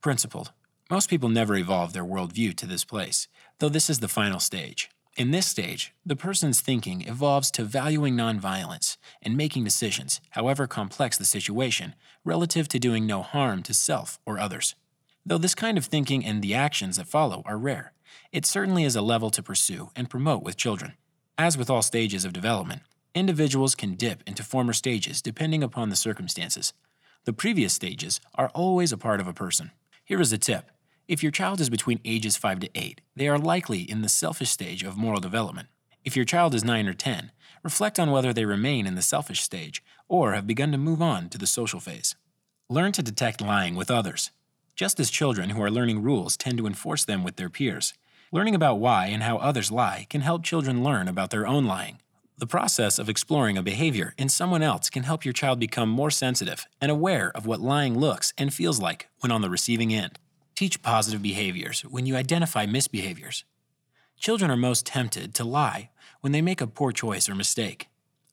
Principled. 0.00 0.52
Most 0.88 1.10
people 1.10 1.28
never 1.28 1.56
evolve 1.56 1.92
their 1.92 2.04
worldview 2.04 2.54
to 2.58 2.66
this 2.66 2.84
place, 2.84 3.26
though 3.58 3.68
this 3.68 3.90
is 3.90 3.98
the 3.98 4.06
final 4.06 4.38
stage. 4.38 4.90
In 5.16 5.32
this 5.32 5.46
stage, 5.46 5.92
the 6.06 6.14
person's 6.14 6.60
thinking 6.60 7.02
evolves 7.02 7.50
to 7.52 7.64
valuing 7.64 8.14
nonviolence 8.14 8.96
and 9.22 9.36
making 9.36 9.64
decisions, 9.64 10.20
however 10.30 10.68
complex 10.68 11.18
the 11.18 11.24
situation, 11.24 11.96
relative 12.24 12.68
to 12.68 12.78
doing 12.78 13.06
no 13.06 13.22
harm 13.22 13.64
to 13.64 13.74
self 13.74 14.20
or 14.24 14.38
others. 14.38 14.76
Though 15.24 15.38
this 15.38 15.54
kind 15.54 15.78
of 15.78 15.84
thinking 15.84 16.24
and 16.24 16.42
the 16.42 16.54
actions 16.54 16.96
that 16.96 17.06
follow 17.06 17.42
are 17.44 17.58
rare, 17.58 17.92
it 18.32 18.46
certainly 18.46 18.84
is 18.84 18.96
a 18.96 19.02
level 19.02 19.30
to 19.30 19.42
pursue 19.42 19.90
and 19.94 20.10
promote 20.10 20.42
with 20.42 20.56
children. 20.56 20.94
As 21.38 21.56
with 21.56 21.70
all 21.70 21.82
stages 21.82 22.24
of 22.24 22.32
development, 22.32 22.82
individuals 23.14 23.74
can 23.74 23.94
dip 23.94 24.22
into 24.26 24.42
former 24.42 24.72
stages 24.72 25.22
depending 25.22 25.62
upon 25.62 25.88
the 25.88 25.96
circumstances. 25.96 26.72
The 27.24 27.32
previous 27.32 27.74
stages 27.74 28.20
are 28.34 28.50
always 28.54 28.92
a 28.92 28.98
part 28.98 29.20
of 29.20 29.26
a 29.26 29.32
person. 29.32 29.70
Here 30.04 30.20
is 30.20 30.32
a 30.32 30.38
tip 30.38 30.70
if 31.10 31.24
your 31.24 31.32
child 31.32 31.60
is 31.60 31.68
between 31.68 31.98
ages 32.04 32.36
5 32.36 32.60
to 32.60 32.70
8, 32.72 33.00
they 33.16 33.26
are 33.26 33.36
likely 33.36 33.80
in 33.80 34.00
the 34.00 34.08
selfish 34.08 34.50
stage 34.50 34.84
of 34.84 34.96
moral 34.96 35.18
development. 35.18 35.66
If 36.04 36.14
your 36.14 36.24
child 36.24 36.54
is 36.54 36.62
9 36.62 36.86
or 36.86 36.94
10, 36.94 37.32
reflect 37.64 37.98
on 37.98 38.12
whether 38.12 38.32
they 38.32 38.44
remain 38.44 38.86
in 38.86 38.94
the 38.94 39.02
selfish 39.02 39.40
stage 39.40 39.82
or 40.06 40.34
have 40.34 40.46
begun 40.46 40.70
to 40.70 40.78
move 40.78 41.02
on 41.02 41.28
to 41.30 41.36
the 41.36 41.48
social 41.48 41.80
phase. 41.80 42.14
Learn 42.68 42.92
to 42.92 43.02
detect 43.02 43.40
lying 43.40 43.74
with 43.74 43.90
others. 43.90 44.30
Just 44.80 44.98
as 44.98 45.10
children 45.10 45.50
who 45.50 45.62
are 45.62 45.70
learning 45.70 46.00
rules 46.00 46.38
tend 46.38 46.56
to 46.56 46.66
enforce 46.66 47.04
them 47.04 47.22
with 47.22 47.36
their 47.36 47.50
peers, 47.50 47.92
learning 48.32 48.54
about 48.54 48.76
why 48.76 49.08
and 49.08 49.22
how 49.22 49.36
others 49.36 49.70
lie 49.70 50.06
can 50.08 50.22
help 50.22 50.42
children 50.42 50.82
learn 50.82 51.06
about 51.06 51.28
their 51.28 51.46
own 51.46 51.66
lying. 51.66 51.98
The 52.38 52.46
process 52.46 52.98
of 52.98 53.06
exploring 53.06 53.58
a 53.58 53.62
behavior 53.62 54.14
in 54.16 54.30
someone 54.30 54.62
else 54.62 54.88
can 54.88 55.02
help 55.02 55.22
your 55.22 55.34
child 55.34 55.60
become 55.60 55.90
more 55.90 56.10
sensitive 56.10 56.66
and 56.80 56.90
aware 56.90 57.30
of 57.34 57.44
what 57.44 57.60
lying 57.60 57.98
looks 57.98 58.32
and 58.38 58.54
feels 58.54 58.80
like 58.80 59.10
when 59.18 59.30
on 59.30 59.42
the 59.42 59.50
receiving 59.50 59.92
end. 59.92 60.18
Teach 60.56 60.80
positive 60.80 61.20
behaviors 61.20 61.82
when 61.82 62.06
you 62.06 62.16
identify 62.16 62.64
misbehaviors. 62.64 63.44
Children 64.18 64.50
are 64.50 64.56
most 64.56 64.86
tempted 64.86 65.34
to 65.34 65.44
lie 65.44 65.90
when 66.22 66.32
they 66.32 66.40
make 66.40 66.62
a 66.62 66.66
poor 66.66 66.90
choice 66.90 67.28
or 67.28 67.34
mistake. 67.34 67.89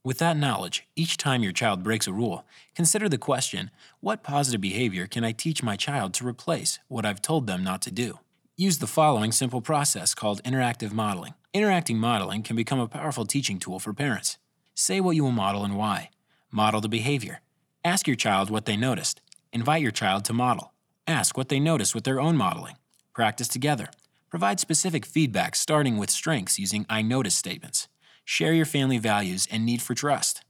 With 0.08 0.20
that 0.20 0.38
knowledge, 0.38 0.88
each 0.96 1.18
time 1.18 1.44
your 1.44 1.52
child 1.52 1.84
breaks 1.84 2.08
a 2.08 2.14
rule, 2.14 2.46
consider 2.74 3.10
the 3.10 3.18
question 3.18 3.72
what 4.00 4.24
positive 4.24 4.62
behavior 4.62 5.06
can 5.06 5.26
I 5.26 5.34
teach 5.34 5.62
my 5.62 5.76
child 5.76 6.14
to 6.14 6.26
replace 6.26 6.80
what 6.88 7.06
I've 7.06 7.22
told 7.22 7.46
them 7.46 7.62
not 7.62 7.82
to 7.82 7.92
do? 7.92 8.20
Use 8.56 8.78
the 8.78 8.88
following 8.88 9.34
simple 9.34 9.60
process 9.60 10.16
called 10.16 10.42
interactive 10.44 10.94
modeling. 10.94 11.34
Interacting 11.54 11.98
modeling 11.98 12.42
can 12.42 12.56
become 12.56 12.80
a 12.80 12.88
powerful 12.88 13.26
teaching 13.26 13.60
tool 13.60 13.80
for 13.80 13.92
parents. 13.92 14.38
Say 14.76 15.02
what 15.02 15.18
you 15.18 15.26
will 15.26 15.32
model 15.32 15.66
and 15.66 15.76
why. 15.76 16.12
Model 16.52 16.80
the 16.80 16.88
behavior. 16.88 17.42
Ask 17.84 18.08
your 18.08 18.16
child 18.16 18.50
what 18.50 18.64
they 18.64 18.78
noticed. 18.78 19.20
Invite 19.52 19.82
your 19.82 19.92
child 19.92 20.24
to 20.26 20.32
model. 20.32 20.72
Ask 21.06 21.36
what 21.38 21.50
they 21.50 21.60
noticed 21.60 21.94
with 21.94 22.06
their 22.06 22.22
own 22.22 22.38
modeling. 22.38 22.78
Practice 23.14 23.50
together. 23.50 23.90
Provide 24.30 24.62
specific 24.62 25.06
feedback 25.06 25.54
starting 25.54 25.98
with 25.98 26.10
strengths 26.10 26.58
using 26.58 26.86
I 26.90 27.02
notice 27.02 27.36
statements. 27.36 27.90
Share 28.30 28.52
your 28.52 28.66
family 28.66 28.98
values 28.98 29.48
and 29.50 29.66
need 29.66 29.82
for 29.82 29.96
trust. 29.96 30.44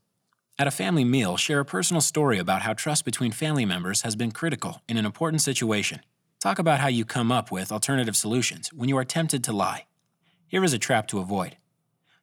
At 0.58 0.66
a 0.66 0.72
family 0.72 1.04
meal, 1.04 1.36
share 1.36 1.60
a 1.60 1.64
personal 1.64 2.00
story 2.00 2.36
about 2.40 2.62
how 2.62 2.72
trust 2.72 3.04
between 3.04 3.30
family 3.30 3.64
members 3.64 4.02
has 4.02 4.16
been 4.16 4.32
critical 4.32 4.82
in 4.88 4.96
an 4.96 5.06
important 5.06 5.42
situation. 5.42 6.00
Talk 6.40 6.58
about 6.58 6.80
how 6.80 6.88
you 6.88 7.04
come 7.04 7.30
up 7.30 7.52
with 7.52 7.70
alternative 7.70 8.16
solutions 8.16 8.72
when 8.72 8.88
you 8.88 8.98
are 8.98 9.04
tempted 9.04 9.44
to 9.44 9.52
lie. 9.52 9.86
Here 10.48 10.64
is 10.64 10.72
a 10.72 10.78
trap 10.78 11.06
to 11.08 11.20
avoid. 11.20 11.56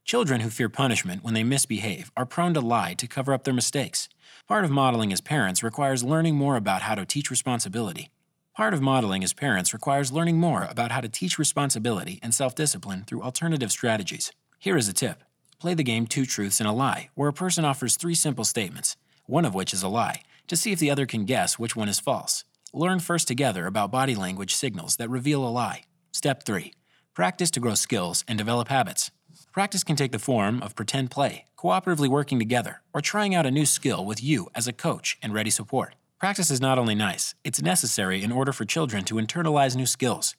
Children 0.04 0.42
who 0.42 0.50
fear 0.50 0.68
punishment 0.68 1.24
when 1.24 1.34
they 1.34 1.44
misbehave 1.46 2.12
are 2.18 2.26
prone 2.26 2.54
to 2.54 2.60
lie 2.60 2.94
to 2.96 3.08
cover 3.08 3.34
up 3.34 3.46
their 3.46 3.54
mistakes. 3.54 4.10
Part 4.50 4.66
of 4.66 4.72
modeling 4.72 5.14
as 5.14 5.22
parents 5.22 5.64
requires 5.64 6.04
learning 6.04 6.36
more 6.36 6.58
about 6.58 6.82
how 6.82 6.96
to 6.96 7.06
teach 7.06 7.32
responsibility. 7.32 8.10
Part 8.54 8.74
of 8.74 8.82
modeling 8.82 9.24
as 9.24 9.32
parents 9.32 9.74
requires 9.74 10.12
learning 10.12 10.38
more 10.38 10.68
about 10.70 10.92
how 10.92 11.00
to 11.00 11.08
teach 11.08 11.40
responsibility 11.40 12.20
and 12.22 12.34
self 12.34 12.56
discipline 12.56 13.06
through 13.08 13.24
alternative 13.24 13.72
strategies. 13.72 14.34
Here 14.60 14.76
is 14.76 14.90
a 14.90 14.94
tip 14.94 15.24
Play 15.66 15.74
the 15.74 15.82
game 15.82 16.06
Two 16.06 16.28
Truths 16.28 16.60
and 16.60 16.70
a 16.70 16.72
Lie, 16.72 17.10
where 17.16 17.28
a 17.28 17.34
person 17.34 17.66
offers 17.66 17.96
three 17.96 18.14
simple 18.14 18.46
statements, 18.46 18.98
one 19.26 19.46
of 19.46 19.56
which 19.56 19.74
is 19.74 19.82
a 19.82 19.88
lie, 19.88 20.22
to 20.46 20.56
see 20.56 20.72
if 20.72 20.78
the 20.78 20.92
other 20.92 21.08
can 21.08 21.26
guess 21.26 21.58
which 21.58 21.76
one 21.76 21.90
is 21.90 22.00
false. 22.00 22.44
Learn 22.72 23.00
first 23.00 23.28
together 23.28 23.66
about 23.66 23.92
body 23.92 24.14
language 24.14 24.54
signals 24.54 24.98
that 24.98 25.10
reveal 25.10 25.44
a 25.44 25.50
lie. 25.50 25.86
Step 26.12 26.44
3. 26.44 26.72
Practice 27.16 27.50
to 27.50 27.60
grow 27.60 27.74
skills 27.74 28.24
and 28.28 28.38
develop 28.38 28.68
habits. 28.68 29.10
Practice 29.52 29.84
can 29.84 29.96
take 29.96 30.12
the 30.12 30.20
form 30.20 30.62
of 30.62 30.76
pretend 30.76 31.10
play, 31.10 31.46
cooperatively 31.58 32.10
working 32.10 32.38
together, 32.38 32.84
or 32.94 33.02
trying 33.02 33.34
out 33.34 33.48
a 33.48 33.58
new 33.58 33.66
skill 33.66 34.06
with 34.06 34.24
you 34.24 34.52
as 34.54 34.68
a 34.68 34.72
coach 34.72 35.18
and 35.24 35.34
ready 35.34 35.50
support. 35.50 35.96
Practice 36.20 36.52
is 36.52 36.62
not 36.62 36.78
only 36.78 36.94
nice, 36.94 37.34
it's 37.44 37.60
necessary 37.60 38.22
in 38.22 38.32
order 38.32 38.54
for 38.54 38.66
children 38.66 39.04
to 39.06 39.16
internalize 39.16 39.76
new 39.76 39.88
skills. 39.88 40.36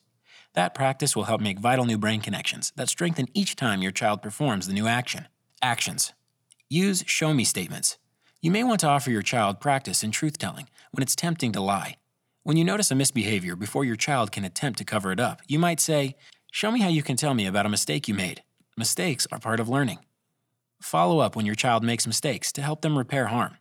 That 0.57 0.73
practice 0.73 1.15
will 1.15 1.25
help 1.25 1.39
make 1.39 1.59
vital 1.59 1.85
new 1.85 1.99
brain 1.99 2.19
connections 2.19 2.73
that 2.77 2.89
strengthen 2.89 3.27
each 3.35 3.55
time 3.55 3.83
your 3.83 3.91
child 3.91 4.23
performs 4.23 4.65
the 4.65 4.73
new 4.73 4.87
action. 4.87 5.27
Actions. 5.61 6.13
Use 6.67 7.03
show 7.05 7.31
me 7.31 7.43
statements. 7.43 7.99
You 8.41 8.49
may 8.49 8.63
want 8.63 8.79
to 8.79 8.87
offer 8.87 9.11
your 9.11 9.21
child 9.21 9.61
practice 9.61 10.01
in 10.01 10.09
truth 10.09 10.39
telling 10.39 10.67
when 10.89 11.03
it's 11.03 11.15
tempting 11.15 11.51
to 11.51 11.61
lie. 11.61 11.97
When 12.41 12.57
you 12.57 12.63
notice 12.63 12.89
a 12.89 12.95
misbehavior 12.95 13.55
before 13.55 13.85
your 13.85 13.95
child 13.95 14.31
can 14.31 14.43
attempt 14.43 14.79
to 14.79 14.83
cover 14.83 15.11
it 15.11 15.19
up, 15.19 15.43
you 15.47 15.59
might 15.59 15.79
say, 15.79 16.15
Show 16.51 16.71
me 16.71 16.79
how 16.79 16.89
you 16.89 17.03
can 17.03 17.17
tell 17.17 17.35
me 17.35 17.45
about 17.45 17.67
a 17.67 17.69
mistake 17.69 18.07
you 18.07 18.15
made. 18.15 18.41
Mistakes 18.75 19.27
are 19.31 19.37
part 19.37 19.59
of 19.59 19.69
learning. 19.69 19.99
Follow 20.81 21.19
up 21.19 21.35
when 21.35 21.45
your 21.45 21.53
child 21.53 21.83
makes 21.83 22.07
mistakes 22.07 22.51
to 22.53 22.63
help 22.63 22.81
them 22.81 22.97
repair 22.97 23.27
harm. 23.27 23.57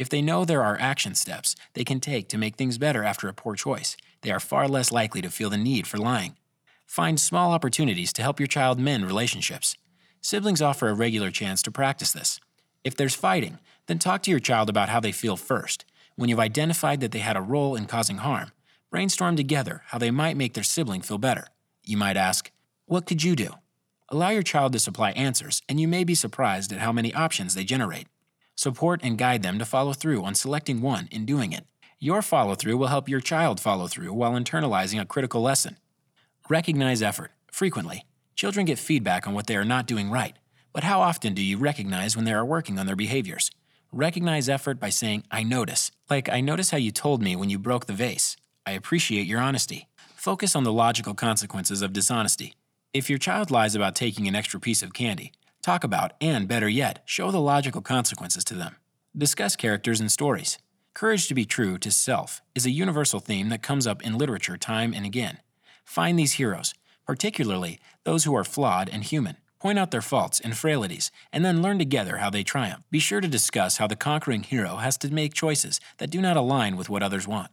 If 0.00 0.08
they 0.08 0.22
know 0.22 0.46
there 0.46 0.62
are 0.62 0.80
action 0.80 1.14
steps 1.14 1.54
they 1.74 1.84
can 1.84 2.00
take 2.00 2.26
to 2.30 2.38
make 2.38 2.56
things 2.56 2.78
better 2.78 3.04
after 3.04 3.28
a 3.28 3.34
poor 3.34 3.54
choice, 3.54 3.98
they 4.22 4.30
are 4.30 4.40
far 4.40 4.66
less 4.66 4.90
likely 4.90 5.20
to 5.20 5.28
feel 5.28 5.50
the 5.50 5.58
need 5.58 5.86
for 5.86 5.98
lying. 5.98 6.36
Find 6.86 7.20
small 7.20 7.52
opportunities 7.52 8.10
to 8.14 8.22
help 8.22 8.40
your 8.40 8.46
child 8.46 8.78
mend 8.78 9.04
relationships. 9.04 9.76
Siblings 10.22 10.62
offer 10.62 10.88
a 10.88 10.94
regular 10.94 11.30
chance 11.30 11.60
to 11.64 11.70
practice 11.70 12.12
this. 12.12 12.40
If 12.82 12.96
there's 12.96 13.14
fighting, 13.14 13.58
then 13.88 13.98
talk 13.98 14.22
to 14.22 14.30
your 14.30 14.40
child 14.40 14.70
about 14.70 14.88
how 14.88 15.00
they 15.00 15.12
feel 15.12 15.36
first. 15.36 15.84
When 16.16 16.30
you've 16.30 16.48
identified 16.48 17.00
that 17.00 17.12
they 17.12 17.18
had 17.18 17.36
a 17.36 17.42
role 17.42 17.76
in 17.76 17.84
causing 17.84 18.18
harm, 18.18 18.52
brainstorm 18.90 19.36
together 19.36 19.82
how 19.88 19.98
they 19.98 20.10
might 20.10 20.34
make 20.34 20.54
their 20.54 20.64
sibling 20.64 21.02
feel 21.02 21.18
better. 21.18 21.48
You 21.84 21.98
might 21.98 22.16
ask, 22.16 22.50
What 22.86 23.04
could 23.04 23.22
you 23.22 23.36
do? 23.36 23.50
Allow 24.08 24.30
your 24.30 24.42
child 24.42 24.72
to 24.72 24.78
supply 24.78 25.10
answers, 25.10 25.60
and 25.68 25.78
you 25.78 25.86
may 25.86 26.04
be 26.04 26.14
surprised 26.14 26.72
at 26.72 26.78
how 26.80 26.90
many 26.90 27.12
options 27.12 27.54
they 27.54 27.64
generate. 27.64 28.06
Support 28.60 29.00
and 29.02 29.16
guide 29.16 29.42
them 29.42 29.58
to 29.58 29.64
follow 29.64 29.94
through 29.94 30.22
on 30.22 30.34
selecting 30.34 30.82
one 30.82 31.08
in 31.10 31.24
doing 31.24 31.54
it. 31.54 31.64
Your 31.98 32.20
follow 32.20 32.54
through 32.54 32.76
will 32.76 32.88
help 32.88 33.08
your 33.08 33.22
child 33.22 33.58
follow 33.58 33.86
through 33.86 34.12
while 34.12 34.32
internalizing 34.32 35.00
a 35.00 35.06
critical 35.06 35.40
lesson. 35.40 35.78
Recognize 36.46 37.00
effort. 37.00 37.30
Frequently, 37.50 38.04
children 38.34 38.66
get 38.66 38.78
feedback 38.78 39.26
on 39.26 39.32
what 39.32 39.46
they 39.46 39.56
are 39.56 39.64
not 39.64 39.86
doing 39.86 40.10
right, 40.10 40.36
but 40.74 40.84
how 40.84 41.00
often 41.00 41.32
do 41.32 41.40
you 41.40 41.56
recognize 41.56 42.14
when 42.14 42.26
they 42.26 42.34
are 42.34 42.44
working 42.44 42.78
on 42.78 42.84
their 42.84 42.94
behaviors? 42.94 43.50
Recognize 43.92 44.46
effort 44.46 44.78
by 44.78 44.90
saying, 44.90 45.24
I 45.30 45.42
notice. 45.42 45.90
Like, 46.10 46.28
I 46.28 46.42
notice 46.42 46.68
how 46.70 46.76
you 46.76 46.90
told 46.90 47.22
me 47.22 47.36
when 47.36 47.48
you 47.48 47.58
broke 47.58 47.86
the 47.86 47.94
vase. 47.94 48.36
I 48.66 48.72
appreciate 48.72 49.26
your 49.26 49.40
honesty. 49.40 49.88
Focus 50.16 50.54
on 50.54 50.64
the 50.64 50.72
logical 50.84 51.14
consequences 51.14 51.80
of 51.80 51.94
dishonesty. 51.94 52.56
If 52.92 53.08
your 53.08 53.18
child 53.18 53.50
lies 53.50 53.74
about 53.74 53.94
taking 53.94 54.28
an 54.28 54.36
extra 54.36 54.60
piece 54.60 54.82
of 54.82 54.92
candy, 54.92 55.32
talk 55.62 55.84
about, 55.84 56.12
and 56.20 56.48
better 56.48 56.68
yet, 56.68 57.02
show 57.04 57.30
the 57.30 57.40
logical 57.40 57.80
consequences 57.80 58.44
to 58.44 58.54
them. 58.54 58.76
Discuss 59.16 59.56
characters 59.56 60.00
and 60.00 60.10
stories. 60.10 60.58
Courage 60.94 61.28
to 61.28 61.34
be 61.34 61.44
true 61.44 61.78
to 61.78 61.90
self 61.90 62.42
is 62.54 62.66
a 62.66 62.70
universal 62.70 63.20
theme 63.20 63.48
that 63.48 63.62
comes 63.62 63.86
up 63.86 64.02
in 64.02 64.18
literature 64.18 64.56
time 64.56 64.92
and 64.92 65.06
again. 65.06 65.38
Find 65.84 66.18
these 66.18 66.34
heroes, 66.34 66.74
particularly 67.06 67.80
those 68.04 68.24
who 68.24 68.34
are 68.34 68.44
flawed 68.44 68.88
and 68.88 69.04
human. 69.04 69.36
Point 69.60 69.78
out 69.78 69.90
their 69.90 70.00
faults 70.00 70.40
and 70.40 70.56
frailties, 70.56 71.10
and 71.32 71.44
then 71.44 71.60
learn 71.60 71.78
together 71.78 72.16
how 72.16 72.30
they 72.30 72.42
triumph. 72.42 72.82
Be 72.90 72.98
sure 72.98 73.20
to 73.20 73.28
discuss 73.28 73.76
how 73.76 73.86
the 73.86 73.96
conquering 73.96 74.42
hero 74.42 74.76
has 74.76 74.96
to 74.98 75.12
make 75.12 75.34
choices 75.34 75.80
that 75.98 76.10
do 76.10 76.20
not 76.20 76.36
align 76.36 76.76
with 76.76 76.88
what 76.88 77.02
others 77.02 77.28
want. 77.28 77.50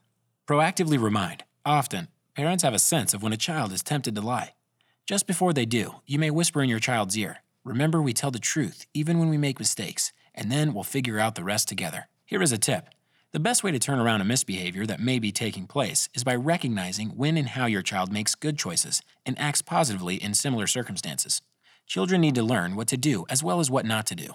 Proactively 0.48 1.02
remind. 1.02 1.44
Often, 1.66 2.08
parents 2.34 2.64
have 2.64 2.74
a 2.74 2.80
sense 2.80 3.14
of 3.14 3.22
when 3.22 3.34
a 3.34 3.38
child 3.38 3.74
is 3.74 3.84
tempted 3.84 4.16
to 4.16 4.22
lie. 4.22 4.54
Just 5.06 5.28
before 5.28 5.52
they 5.52 5.66
do, 5.66 5.96
you 6.06 6.18
may 6.18 6.32
whisper 6.32 6.62
in 6.62 6.70
your 6.70 6.80
child's 6.80 7.18
ear, 7.18 7.40
Remember, 7.68 8.02
we 8.02 8.14
tell 8.14 8.32
the 8.32 8.40
truth 8.40 8.86
even 8.94 9.20
when 9.20 9.30
we 9.30 9.38
make 9.38 9.60
mistakes, 9.60 10.14
and 10.34 10.52
then 10.52 10.74
we'll 10.74 10.84
figure 10.84 11.20
out 11.20 11.36
the 11.36 11.44
rest 11.44 11.68
together. 11.68 12.08
Here 12.26 12.42
is 12.42 12.52
a 12.52 12.58
tip 12.58 12.90
the 13.34 13.42
best 13.42 13.62
way 13.62 13.72
to 13.72 13.78
turn 13.78 14.00
around 14.00 14.22
a 14.22 14.26
misbehavior 14.26 14.86
that 14.86 15.02
may 15.02 15.20
be 15.20 15.34
taking 15.34 15.68
place 15.68 16.08
is 16.16 16.24
by 16.24 16.34
recognizing 16.34 17.10
when 17.10 17.36
and 17.36 17.50
how 17.50 17.66
your 17.66 17.82
child 17.82 18.12
makes 18.12 18.36
good 18.36 18.58
choices 18.58 19.02
and 19.26 19.38
acts 19.38 19.62
positively 19.62 20.16
in 20.16 20.34
similar 20.34 20.66
circumstances. 20.66 21.42
Children 21.86 22.22
need 22.22 22.36
to 22.36 22.42
learn 22.42 22.78
what 22.78 22.88
to 22.88 22.98
do 22.98 23.26
as 23.30 23.44
well 23.44 23.60
as 23.60 23.70
what 23.70 23.86
not 23.86 24.08
to 24.08 24.16
do. 24.16 24.34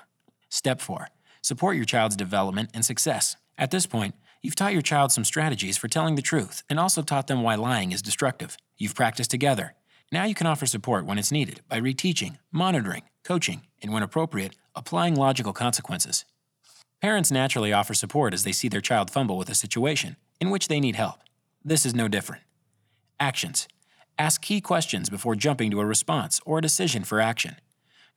Step 0.51 0.81
4 0.81 1.09
Support 1.41 1.77
your 1.77 1.87
child's 1.87 2.17
development 2.17 2.71
and 2.75 2.85
success. 2.85 3.37
At 3.57 3.71
this 3.71 3.87
point, 3.87 4.15
you've 4.43 4.57
taught 4.57 4.75
your 4.75 4.83
child 4.83 5.11
some 5.11 5.25
strategies 5.25 5.79
for 5.79 5.89
telling 5.89 6.15
the 6.15 6.23
truth 6.23 6.63
and 6.69 6.79
also 6.79 7.01
taught 7.01 7.29
them 7.29 7.43
why 7.43 7.55
lying 7.55 7.93
is 7.93 8.03
destructive. 8.03 8.59
You've 8.77 8.95
practiced 8.95 9.31
together. 9.31 9.75
Now 10.13 10.25
you 10.25 10.35
can 10.35 10.47
offer 10.47 10.67
support 10.67 11.07
when 11.07 11.19
it's 11.19 11.33
needed 11.33 11.63
by 11.69 11.81
reteaching, 11.81 12.37
monitoring, 12.53 13.03
coaching, 13.25 13.63
and 13.81 13.93
when 13.93 14.03
appropriate, 14.03 14.57
applying 14.75 15.15
logical 15.15 15.53
consequences. 15.53 16.25
Parents 17.01 17.31
naturally 17.31 17.73
offer 17.73 17.95
support 17.95 18.33
as 18.33 18.45
they 18.45 18.53
see 18.53 18.69
their 18.69 18.81
child 18.81 19.11
fumble 19.11 19.37
with 19.37 19.51
a 19.51 19.55
situation 19.55 20.17
in 20.41 20.51
which 20.51 20.69
they 20.69 20.81
need 20.81 20.97
help. 20.97 21.21
This 21.65 21.85
is 21.85 21.95
no 21.95 22.09
different. 22.09 22.43
Actions 23.19 23.69
Ask 24.19 24.43
key 24.43 24.61
questions 24.61 25.09
before 25.09 25.35
jumping 25.35 25.71
to 25.71 25.81
a 25.81 25.87
response 25.87 26.41
or 26.45 26.59
a 26.59 26.63
decision 26.63 27.03
for 27.03 27.21
action. 27.21 27.57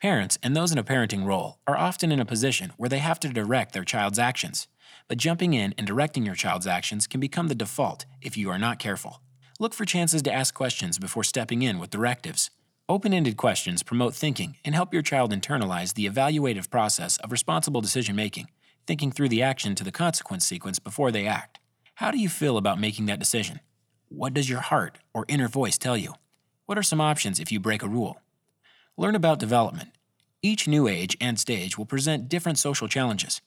Parents 0.02 0.38
and 0.44 0.56
those 0.56 0.72
in 0.72 0.78
a 0.78 0.84
parenting 0.84 1.26
role 1.26 1.60
are 1.66 1.78
often 1.78 2.12
in 2.12 2.20
a 2.20 2.26
position 2.26 2.74
where 2.78 2.90
they 2.90 3.00
have 3.00 3.20
to 3.22 3.30
direct 3.30 3.74
their 3.74 3.86
child's 3.86 4.20
actions, 4.20 4.68
but 5.08 5.18
jumping 5.18 5.54
in 5.54 5.74
and 5.78 5.88
directing 5.88 6.26
your 6.26 6.36
child's 6.36 6.68
actions 6.68 7.08
can 7.08 7.20
become 7.20 7.48
the 7.48 7.56
default 7.56 8.06
if 8.22 8.36
you 8.36 8.50
are 8.50 8.60
not 8.60 8.78
careful. 8.78 9.22
Look 9.60 9.74
for 9.74 9.86
chances 9.86 10.22
to 10.24 10.34
ask 10.34 10.54
questions 10.54 11.00
before 11.00 11.24
stepping 11.24 11.62
in 11.62 11.80
with 11.80 11.90
directives. 11.90 12.52
Open 12.88 13.14
ended 13.14 13.36
questions 13.36 13.82
promote 13.82 14.14
thinking 14.14 14.58
and 14.64 14.76
help 14.76 14.94
your 14.94 15.02
child 15.02 15.32
internalize 15.32 15.96
the 15.96 16.06
evaluative 16.06 16.70
process 16.70 17.18
of 17.18 17.32
responsible 17.32 17.82
decision 17.82 18.16
making 18.16 18.48
thinking 18.86 19.12
through 19.12 19.30
the 19.30 19.42
action 19.42 19.74
to 19.74 19.84
the 19.84 19.92
consequence 19.92 20.46
sequence 20.46 20.78
before 20.78 21.12
they 21.12 21.26
act. 21.26 21.60
How 21.96 22.12
do 22.12 22.20
you 22.20 22.30
feel 22.30 22.58
about 22.58 22.80
making 22.80 23.08
that 23.08 23.18
decision? 23.18 23.60
What 24.10 24.36
does 24.36 24.48
your 24.48 24.60
heart 24.60 25.00
or 25.14 25.26
inner 25.28 25.48
voice 25.48 25.80
tell 25.80 25.98
you? 25.98 26.14
What 26.68 26.78
are 26.78 26.84
some 26.84 27.02
options 27.02 27.40
if 27.40 27.52
you 27.52 27.60
break 27.60 27.82
a 27.82 27.88
rule? 27.88 28.22
Learn 28.98 29.16
about 29.16 29.40
development. 29.40 29.90
Each 30.44 30.68
new 30.68 30.88
age 30.88 31.18
and 31.20 31.40
stage 31.40 31.80
will 31.80 31.88
present 31.88 32.30
different 32.30 32.60
social 32.60 32.88
challenges. 32.88 33.42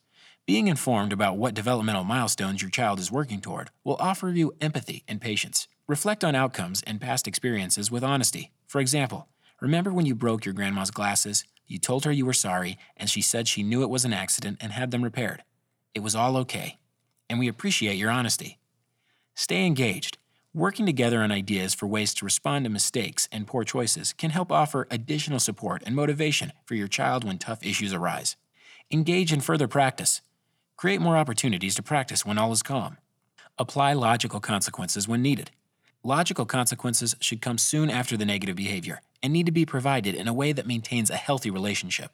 Being 0.45 0.67
informed 0.67 1.13
about 1.13 1.37
what 1.37 1.53
developmental 1.53 2.03
milestones 2.03 2.61
your 2.61 2.71
child 2.71 2.99
is 2.99 3.09
working 3.11 3.39
toward 3.39 3.69
will 3.85 3.95
offer 3.99 4.29
you 4.29 4.53
empathy 4.59 5.03
and 5.07 5.21
patience. 5.21 5.69
Reflect 5.87 6.25
on 6.25 6.35
outcomes 6.35 6.83
and 6.85 6.99
past 6.99 7.27
experiences 7.27 7.89
with 7.89 8.03
honesty. 8.03 8.51
For 8.69 8.79
example, 8.79 9.27
remember 9.59 9.91
when 9.91 10.05
you 10.05 10.13
broke 10.13 10.45
your 10.45 10.53
grandma's 10.53 10.91
glasses? 10.91 11.43
You 11.65 11.79
told 11.79 12.05
her 12.05 12.11
you 12.11 12.23
were 12.23 12.33
sorry, 12.33 12.77
and 12.95 13.09
she 13.09 13.19
said 13.19 13.47
she 13.47 13.63
knew 13.63 13.81
it 13.81 13.89
was 13.89 14.05
an 14.05 14.13
accident 14.13 14.59
and 14.61 14.71
had 14.71 14.91
them 14.91 15.03
repaired. 15.03 15.41
It 15.95 16.01
was 16.01 16.13
all 16.13 16.37
okay, 16.37 16.77
and 17.27 17.39
we 17.39 17.47
appreciate 17.47 17.95
your 17.95 18.11
honesty. 18.11 18.59
Stay 19.33 19.65
engaged. 19.65 20.19
Working 20.53 20.85
together 20.85 21.23
on 21.23 21.31
ideas 21.31 21.73
for 21.73 21.87
ways 21.87 22.13
to 22.15 22.25
respond 22.25 22.65
to 22.65 22.69
mistakes 22.69 23.27
and 23.31 23.47
poor 23.47 23.63
choices 23.63 24.13
can 24.13 24.29
help 24.29 24.51
offer 24.51 24.87
additional 24.91 25.39
support 25.39 25.81
and 25.83 25.95
motivation 25.95 26.53
for 26.63 26.75
your 26.75 26.87
child 26.87 27.23
when 27.23 27.39
tough 27.39 27.65
issues 27.65 27.91
arise. 27.91 28.35
Engage 28.91 29.33
in 29.33 29.41
further 29.41 29.67
practice. 29.67 30.21
Create 30.77 31.01
more 31.01 31.17
opportunities 31.17 31.73
to 31.73 31.81
practice 31.81 32.23
when 32.23 32.37
all 32.37 32.51
is 32.51 32.61
calm. 32.61 32.97
Apply 33.57 33.93
logical 33.93 34.39
consequences 34.39 35.07
when 35.07 35.23
needed. 35.23 35.49
Logical 36.03 36.45
consequences 36.45 37.13
should 37.19 37.41
come 37.41 37.57
soon 37.57 37.89
after 37.89 38.15
the 38.15 38.25
negative 38.25 38.55
behavior 38.55 39.01
and 39.21 39.33
need 39.33 39.45
to 39.45 39.51
be 39.51 39.65
provided 39.65 40.15
in 40.15 40.29
a 40.29 40.33
way 40.33 40.53
that 40.53 40.65
maintains 40.65 41.09
a 41.09 41.17
healthy 41.17 41.49
relationship. 41.49 42.11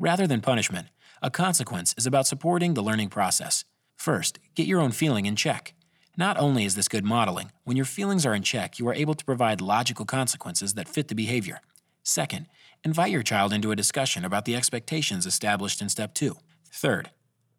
Rather 0.00 0.26
than 0.26 0.40
punishment, 0.40 0.88
a 1.22 1.30
consequence 1.30 1.94
is 1.96 2.06
about 2.06 2.26
supporting 2.26 2.74
the 2.74 2.82
learning 2.82 3.08
process. 3.08 3.64
First, 3.96 4.40
get 4.56 4.66
your 4.66 4.80
own 4.80 4.90
feeling 4.90 5.26
in 5.26 5.36
check. 5.36 5.74
Not 6.16 6.38
only 6.38 6.64
is 6.64 6.74
this 6.74 6.88
good 6.88 7.04
modeling, 7.04 7.52
when 7.62 7.76
your 7.76 7.86
feelings 7.86 8.26
are 8.26 8.34
in 8.34 8.42
check, 8.42 8.80
you 8.80 8.88
are 8.88 8.94
able 8.94 9.14
to 9.14 9.24
provide 9.24 9.60
logical 9.60 10.04
consequences 10.04 10.74
that 10.74 10.88
fit 10.88 11.06
the 11.06 11.14
behavior. 11.14 11.60
Second, 12.02 12.46
invite 12.82 13.12
your 13.12 13.22
child 13.22 13.52
into 13.52 13.70
a 13.70 13.76
discussion 13.76 14.24
about 14.24 14.44
the 14.44 14.56
expectations 14.56 15.24
established 15.24 15.80
in 15.80 15.88
step 15.88 16.14
two. 16.14 16.36
Third, 16.72 17.10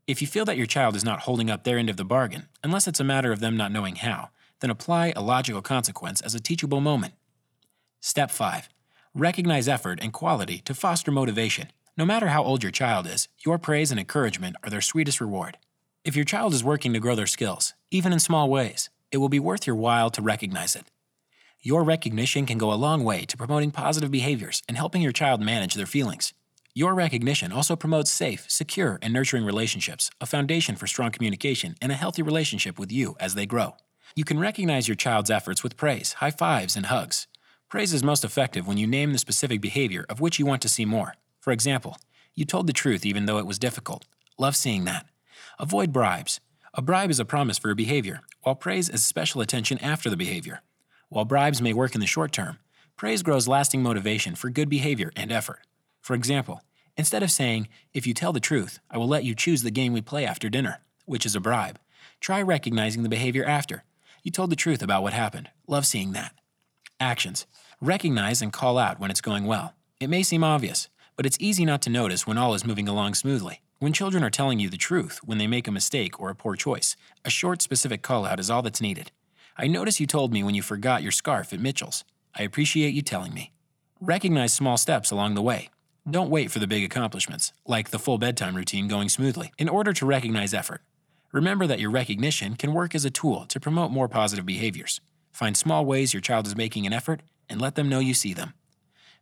if 0.05 0.21
you 0.21 0.27
feel 0.27 0.43
that 0.45 0.57
your 0.57 0.65
child 0.65 0.97
is 0.97 1.05
not 1.05 1.21
holding 1.21 1.49
up 1.49 1.63
their 1.63 1.77
end 1.77 1.89
of 1.89 1.95
the 1.95 2.03
bargain, 2.03 2.49
unless 2.61 2.89
it's 2.89 2.99
a 2.99 3.05
matter 3.05 3.31
of 3.31 3.39
them 3.39 3.55
not 3.55 3.71
knowing 3.71 3.95
how, 3.95 4.31
then 4.61 4.69
apply 4.69 5.13
a 5.15 5.21
logical 5.21 5.61
consequence 5.61 6.21
as 6.21 6.33
a 6.33 6.39
teachable 6.39 6.79
moment. 6.79 7.13
Step 7.99 8.31
5. 8.31 8.69
Recognize 9.13 9.67
effort 9.67 9.99
and 10.01 10.13
quality 10.13 10.59
to 10.59 10.73
foster 10.73 11.11
motivation. 11.11 11.67
No 11.97 12.05
matter 12.05 12.29
how 12.29 12.43
old 12.43 12.63
your 12.63 12.71
child 12.71 13.05
is, 13.05 13.27
your 13.45 13.57
praise 13.57 13.91
and 13.91 13.99
encouragement 13.99 14.55
are 14.63 14.69
their 14.69 14.81
sweetest 14.81 15.19
reward. 15.19 15.57
If 16.05 16.15
your 16.15 16.25
child 16.25 16.53
is 16.53 16.63
working 16.63 16.93
to 16.93 16.99
grow 16.99 17.15
their 17.15 17.27
skills, 17.27 17.73
even 17.91 18.13
in 18.13 18.19
small 18.19 18.49
ways, 18.49 18.89
it 19.11 19.17
will 19.17 19.29
be 19.29 19.39
worth 19.39 19.67
your 19.67 19.75
while 19.75 20.09
to 20.11 20.21
recognize 20.21 20.75
it. 20.75 20.85
Your 21.59 21.83
recognition 21.83 22.45
can 22.45 22.57
go 22.57 22.71
a 22.71 22.75
long 22.75 23.03
way 23.03 23.25
to 23.25 23.37
promoting 23.37 23.69
positive 23.69 24.09
behaviors 24.09 24.63
and 24.67 24.77
helping 24.77 25.01
your 25.01 25.11
child 25.11 25.41
manage 25.41 25.75
their 25.75 25.85
feelings. 25.85 26.33
Your 26.73 26.95
recognition 26.95 27.51
also 27.51 27.75
promotes 27.75 28.09
safe, 28.09 28.45
secure, 28.49 28.97
and 29.01 29.13
nurturing 29.13 29.43
relationships, 29.45 30.09
a 30.21 30.25
foundation 30.25 30.75
for 30.75 30.87
strong 30.87 31.11
communication 31.11 31.75
and 31.81 31.91
a 31.91 31.95
healthy 31.95 32.21
relationship 32.23 32.79
with 32.79 32.91
you 32.91 33.15
as 33.19 33.35
they 33.35 33.45
grow. 33.45 33.75
You 34.13 34.25
can 34.25 34.39
recognize 34.39 34.87
your 34.87 34.95
child's 34.95 35.31
efforts 35.31 35.63
with 35.63 35.77
praise, 35.77 36.13
high 36.13 36.31
fives, 36.31 36.75
and 36.75 36.87
hugs. 36.87 37.27
Praise 37.69 37.93
is 37.93 38.03
most 38.03 38.25
effective 38.25 38.67
when 38.67 38.77
you 38.77 38.85
name 38.85 39.13
the 39.13 39.17
specific 39.17 39.61
behavior 39.61 40.05
of 40.09 40.19
which 40.19 40.37
you 40.37 40.45
want 40.45 40.61
to 40.63 40.69
see 40.69 40.83
more. 40.83 41.15
For 41.39 41.53
example, 41.53 41.97
you 42.35 42.43
told 42.43 42.67
the 42.67 42.73
truth 42.73 43.05
even 43.05 43.25
though 43.25 43.37
it 43.37 43.45
was 43.45 43.57
difficult. 43.57 44.05
Love 44.37 44.55
seeing 44.55 44.83
that. 44.83 45.05
Avoid 45.57 45.93
bribes. 45.93 46.41
A 46.73 46.81
bribe 46.81 47.09
is 47.09 47.19
a 47.19 47.25
promise 47.25 47.57
for 47.57 47.71
a 47.71 47.75
behavior, 47.75 48.21
while 48.41 48.55
praise 48.55 48.89
is 48.89 49.05
special 49.05 49.39
attention 49.39 49.77
after 49.79 50.09
the 50.09 50.17
behavior. 50.17 50.61
While 51.07 51.25
bribes 51.25 51.61
may 51.61 51.73
work 51.73 51.95
in 51.95 52.01
the 52.01 52.07
short 52.07 52.33
term, 52.33 52.59
praise 52.97 53.23
grows 53.23 53.47
lasting 53.47 53.81
motivation 53.81 54.35
for 54.35 54.49
good 54.49 54.69
behavior 54.69 55.11
and 55.15 55.31
effort. 55.31 55.59
For 56.01 56.15
example, 56.15 56.61
instead 56.97 57.23
of 57.23 57.31
saying, 57.31 57.69
If 57.93 58.05
you 58.05 58.13
tell 58.13 58.33
the 58.33 58.39
truth, 58.41 58.79
I 58.89 58.97
will 58.97 59.07
let 59.07 59.23
you 59.23 59.35
choose 59.35 59.63
the 59.63 59.71
game 59.71 59.93
we 59.93 60.01
play 60.01 60.25
after 60.25 60.49
dinner, 60.49 60.81
which 61.05 61.25
is 61.25 61.35
a 61.35 61.39
bribe, 61.39 61.79
try 62.19 62.41
recognizing 62.41 63.03
the 63.03 63.09
behavior 63.09 63.45
after. 63.45 63.83
You 64.23 64.31
told 64.31 64.51
the 64.51 64.55
truth 64.55 64.83
about 64.83 65.01
what 65.01 65.13
happened. 65.13 65.49
Love 65.67 65.85
seeing 65.85 66.11
that. 66.11 66.35
Actions. 66.99 67.47
Recognize 67.81 68.41
and 68.41 68.53
call 68.53 68.77
out 68.77 68.99
when 68.99 69.09
it's 69.09 69.21
going 69.21 69.45
well. 69.45 69.73
It 69.99 70.09
may 70.11 70.21
seem 70.21 70.43
obvious, 70.43 70.89
but 71.15 71.25
it's 71.25 71.37
easy 71.39 71.65
not 71.65 71.81
to 71.83 71.89
notice 71.89 72.27
when 72.27 72.37
all 72.37 72.53
is 72.53 72.65
moving 72.65 72.87
along 72.87 73.15
smoothly. 73.15 73.61
When 73.79 73.93
children 73.93 74.23
are 74.23 74.29
telling 74.29 74.59
you 74.59 74.69
the 74.69 74.77
truth 74.77 75.21
when 75.25 75.39
they 75.39 75.47
make 75.47 75.67
a 75.67 75.71
mistake 75.71 76.19
or 76.19 76.29
a 76.29 76.35
poor 76.35 76.55
choice, 76.55 76.95
a 77.25 77.31
short, 77.31 77.63
specific 77.63 78.03
call 78.03 78.25
out 78.27 78.39
is 78.39 78.49
all 78.49 78.61
that's 78.61 78.81
needed. 78.81 79.11
I 79.57 79.65
notice 79.65 79.99
you 79.99 80.05
told 80.05 80.31
me 80.31 80.43
when 80.43 80.53
you 80.53 80.61
forgot 80.61 81.01
your 81.01 81.11
scarf 81.11 81.51
at 81.51 81.59
Mitchell's. 81.59 82.03
I 82.37 82.43
appreciate 82.43 82.93
you 82.93 83.01
telling 83.01 83.33
me. 83.33 83.51
Recognize 83.99 84.53
small 84.53 84.77
steps 84.77 85.09
along 85.09 85.33
the 85.33 85.41
way. 85.41 85.69
Don't 86.09 86.29
wait 86.29 86.51
for 86.51 86.59
the 86.59 86.67
big 86.67 86.83
accomplishments, 86.83 87.53
like 87.65 87.89
the 87.89 87.99
full 87.99 88.19
bedtime 88.19 88.55
routine 88.55 88.87
going 88.87 89.09
smoothly, 89.09 89.51
in 89.57 89.67
order 89.67 89.93
to 89.93 90.05
recognize 90.05 90.53
effort. 90.53 90.83
Remember 91.31 91.65
that 91.65 91.79
your 91.79 91.91
recognition 91.91 92.55
can 92.55 92.73
work 92.73 92.93
as 92.93 93.05
a 93.05 93.09
tool 93.09 93.45
to 93.47 93.59
promote 93.59 93.91
more 93.91 94.09
positive 94.09 94.45
behaviors. 94.45 94.99
Find 95.31 95.55
small 95.55 95.85
ways 95.85 96.13
your 96.13 96.21
child 96.21 96.45
is 96.45 96.57
making 96.57 96.85
an 96.85 96.91
effort 96.91 97.21
and 97.49 97.61
let 97.61 97.75
them 97.75 97.87
know 97.87 97.99
you 97.99 98.13
see 98.13 98.33
them. 98.33 98.53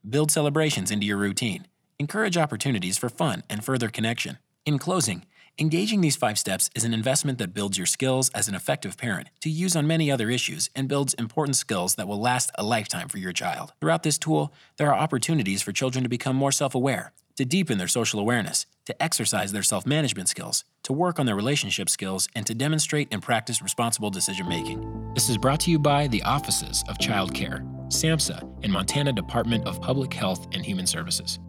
Build 0.08 0.32
celebrations 0.32 0.90
into 0.90 1.06
your 1.06 1.18
routine. 1.18 1.68
Encourage 2.00 2.38
opportunities 2.38 2.98
for 2.98 3.10
fun 3.10 3.44
and 3.50 3.64
further 3.64 3.90
connection. 3.90 4.40
In 4.66 4.80
closing, 4.80 5.26
engaging 5.60 6.02
these 6.02 6.16
five 6.16 6.40
steps 6.40 6.72
is 6.74 6.84
an 6.84 6.96
investment 6.96 7.38
that 7.38 7.54
builds 7.54 7.78
your 7.78 7.86
skills 7.86 8.30
as 8.30 8.48
an 8.48 8.56
effective 8.56 8.98
parent 8.98 9.30
to 9.42 9.50
use 9.50 9.76
on 9.76 9.86
many 9.86 10.10
other 10.10 10.32
issues 10.32 10.70
and 10.76 10.88
builds 10.88 11.14
important 11.16 11.58
skills 11.58 11.94
that 11.96 12.08
will 12.08 12.20
last 12.20 12.50
a 12.56 12.64
lifetime 12.64 13.08
for 13.08 13.20
your 13.20 13.34
child. 13.34 13.74
Throughout 13.82 14.02
this 14.02 14.18
tool, 14.18 14.52
there 14.78 14.92
are 14.92 15.00
opportunities 15.00 15.62
for 15.62 15.72
children 15.72 16.04
to 16.04 16.10
become 16.10 16.36
more 16.36 16.52
self 16.52 16.74
aware, 16.74 17.12
to 17.36 17.46
deepen 17.46 17.78
their 17.78 17.88
social 17.88 18.20
awareness, 18.20 18.66
to 18.86 19.04
exercise 19.04 19.52
their 19.52 19.64
self 19.64 19.86
management 19.86 20.30
skills, 20.30 20.64
to 20.90 20.94
work 20.94 21.20
on 21.20 21.28
their 21.28 21.36
relationship 21.36 21.88
skills, 21.88 22.28
and 22.34 22.48
to 22.48 22.56
demonstrate 22.56 23.08
and 23.12 23.22
practice 23.22 23.62
responsible 23.62 24.10
decision 24.10 24.50
making. 24.50 25.14
This 25.14 25.30
is 25.30 25.38
brought 25.38 25.60
to 25.62 25.72
you 25.72 25.78
by 25.78 26.08
the 26.08 26.24
Offices 26.24 26.84
of 26.90 26.98
Child 26.98 27.32
Care. 27.36 27.64
SAMHSA, 27.90 28.64
and 28.64 28.74
Montana 28.74 29.14
Department 29.14 29.68
of 29.68 29.80
Public 29.82 30.12
Health 30.12 30.48
and 30.52 30.66
Human 30.66 30.88
Services. 30.88 31.40